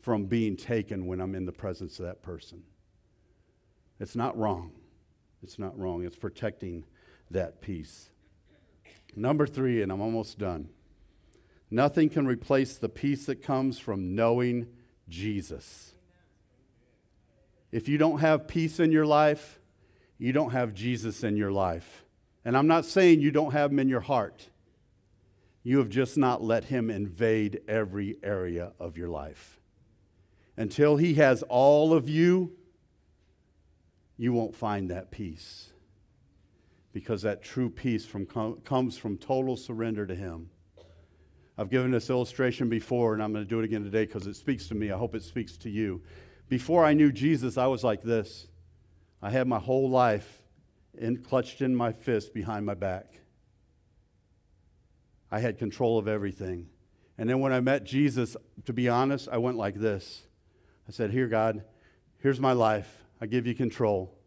[0.00, 2.64] from being taken when I'm in the presence of that person?
[4.00, 4.72] It's not wrong.
[5.42, 6.04] It's not wrong.
[6.04, 6.84] It's protecting
[7.30, 8.10] that peace.
[9.14, 10.70] Number three, and I'm almost done.
[11.70, 14.66] Nothing can replace the peace that comes from knowing
[15.08, 15.94] Jesus.
[17.72, 19.60] If you don't have peace in your life,
[20.18, 22.04] you don't have Jesus in your life.
[22.44, 24.48] And I'm not saying you don't have him in your heart.
[25.62, 29.60] You have just not let him invade every area of your life.
[30.56, 32.52] Until he has all of you,
[34.16, 35.72] you won't find that peace.
[36.92, 40.50] Because that true peace from, comes from total surrender to him.
[41.56, 44.34] I've given this illustration before, and I'm going to do it again today because it
[44.34, 44.90] speaks to me.
[44.90, 46.02] I hope it speaks to you.
[46.50, 48.48] Before I knew Jesus, I was like this.
[49.22, 50.42] I had my whole life
[50.98, 53.20] in, clutched in my fist behind my back.
[55.30, 56.66] I had control of everything.
[57.16, 60.24] And then when I met Jesus, to be honest, I went like this.
[60.88, 61.62] I said, Here, God,
[62.18, 63.04] here's my life.
[63.20, 64.18] I give you control.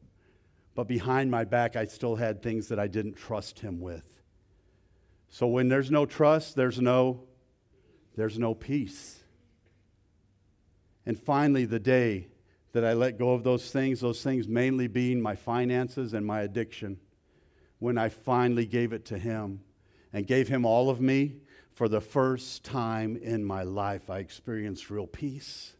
[0.76, 4.22] But behind my back, I still had things that I didn't trust Him with.
[5.28, 7.26] So when there's no trust, there's no
[8.16, 9.23] there's no peace.
[11.06, 12.28] And finally the day
[12.72, 16.41] that I let go of those things, those things mainly being my finances and my
[16.41, 16.97] addiction,
[17.80, 19.62] when I finally gave it to him
[20.12, 21.36] and gave him all of me,
[21.74, 25.74] for the first time in my life I experienced real peace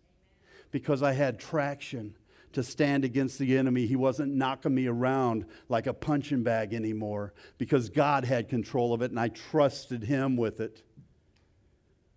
[0.72, 2.16] because I had traction
[2.54, 3.86] to stand against the enemy.
[3.86, 9.02] He wasn't knocking me around like a punching bag anymore because God had control of
[9.02, 10.82] it and I trusted Him with it.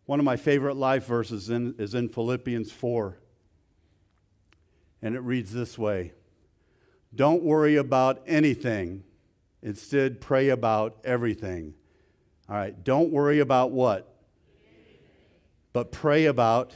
[0.06, 3.18] One of my favorite life verses in, is in Philippians 4.
[5.02, 6.12] And it reads this way
[7.14, 9.04] Don't worry about anything,
[9.62, 11.74] instead, pray about everything.
[12.48, 14.12] All right, don't worry about what?
[15.72, 16.74] But pray about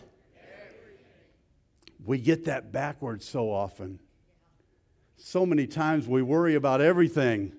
[2.05, 4.01] we get that backwards so often.
[5.17, 7.53] So many times we worry about everything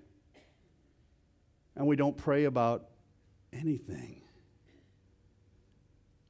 [1.75, 2.85] and we don't pray about
[3.53, 4.20] anything.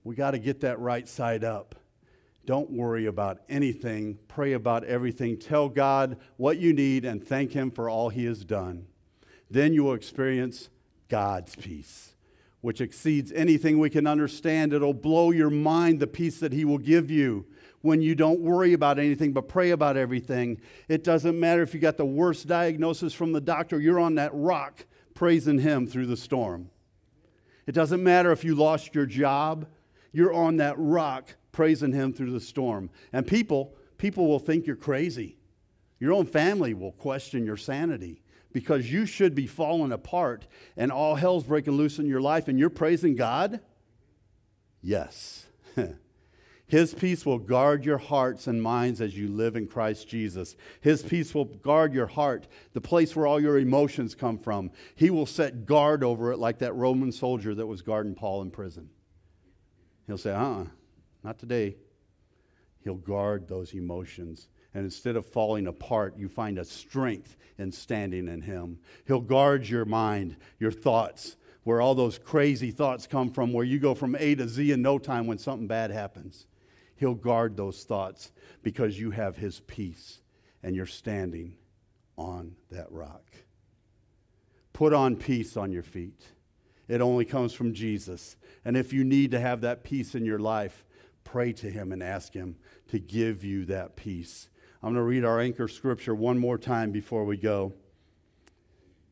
[0.04, 1.76] We got to get that right side up.
[2.46, 4.18] Don't worry about anything.
[4.28, 5.38] Pray about everything.
[5.38, 8.88] Tell God what you need and thank Him for all He has done.
[9.50, 10.70] Then you will experience
[11.08, 12.16] God's peace,
[12.62, 14.74] which exceeds anything we can understand.
[14.74, 17.46] It'll blow your mind, the peace that He will give you
[17.82, 20.62] when you don't worry about anything but pray about everything.
[20.88, 24.32] It doesn't matter if you got the worst diagnosis from the doctor, you're on that
[24.34, 26.70] rock praising Him through the storm.
[27.68, 29.68] It doesn't matter if you lost your job,
[30.12, 32.90] you're on that rock praising Him through the storm.
[33.14, 35.38] And people, people will think you're crazy.
[36.00, 38.22] Your own family will question your sanity
[38.54, 42.58] because you should be falling apart and all hell's breaking loose in your life and
[42.58, 43.60] you're praising God?
[44.82, 45.46] Yes.
[46.68, 50.56] His peace will guard your hearts and minds as you live in Christ Jesus.
[50.80, 54.72] His peace will guard your heart, the place where all your emotions come from.
[54.96, 58.52] He will set guard over it like that Roman soldier that was guarding Paul in
[58.52, 58.90] prison.
[60.12, 60.66] He'll say, uh uh-uh,
[61.24, 61.78] not today.
[62.84, 64.50] He'll guard those emotions.
[64.74, 68.80] And instead of falling apart, you find a strength in standing in Him.
[69.08, 73.80] He'll guard your mind, your thoughts, where all those crazy thoughts come from, where you
[73.80, 76.46] go from A to Z in no time when something bad happens.
[76.98, 78.34] He'll guard those thoughts
[78.64, 80.20] because you have His peace
[80.62, 81.56] and you're standing
[82.18, 83.32] on that rock.
[84.74, 86.22] Put on peace on your feet.
[86.92, 88.36] It only comes from Jesus.
[88.66, 90.86] And if you need to have that peace in your life,
[91.24, 92.58] pray to Him and ask Him
[92.90, 94.50] to give you that peace.
[94.84, 97.74] I'm going to read our anchor scripture one more time before we go.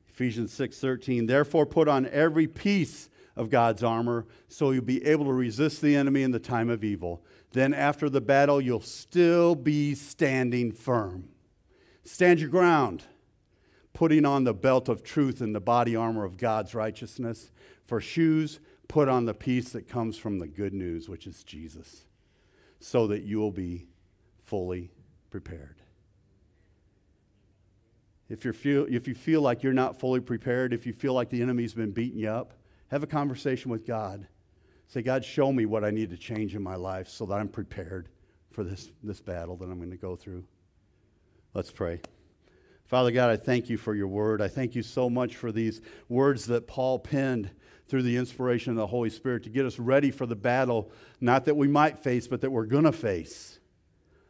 [0.10, 5.34] Ephesians 6:13 Therefore put on every piece of God's armor so you'll be able to
[5.34, 9.96] resist the enemy in the time of evil then after the battle, you'll still be
[9.96, 11.30] standing firm.
[12.04, 13.04] Stand your ground,
[13.94, 17.52] putting on the belt of truth and the body armor of God's righteousness.
[17.86, 22.06] For shoes, put on the peace that comes from the good news, which is Jesus,
[22.80, 23.88] so that you will be
[24.46, 24.92] fully
[25.30, 25.76] prepared.
[28.30, 31.30] If, you feel, if you feel like you're not fully prepared, if you feel like
[31.30, 32.54] the enemy's been beating you up,
[32.90, 34.28] have a conversation with God
[34.90, 37.48] Say, God, show me what I need to change in my life so that I'm
[37.48, 38.10] prepared
[38.50, 40.44] for this, this battle that I'm going to go through.
[41.54, 42.02] Let's pray.
[42.90, 44.42] Father God, I thank you for your word.
[44.42, 45.80] I thank you so much for these
[46.10, 47.52] words that Paul penned
[47.88, 51.46] through the inspiration of the Holy Spirit to get us ready for the battle, not
[51.46, 53.60] that we might face, but that we're going to face.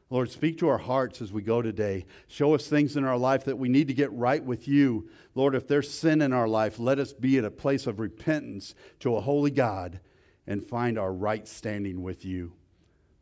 [0.10, 2.06] Lord, speak to our hearts as we go today.
[2.28, 5.10] Show us things in our life that we need to get right with you.
[5.36, 8.76] Lord, if there's sin in our life, let us be at a place of repentance
[9.00, 10.02] to a holy God
[10.46, 12.52] and find our right standing with you.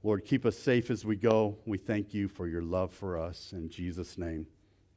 [0.02, 1.60] Lord, keep us safe as we go.
[1.68, 3.54] We thank you for your love for us.
[3.54, 4.48] In Jesus' name.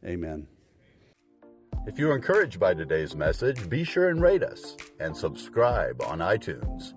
[0.05, 0.47] Amen.
[1.87, 6.19] If you are encouraged by today's message, be sure and rate us and subscribe on
[6.19, 6.93] iTunes.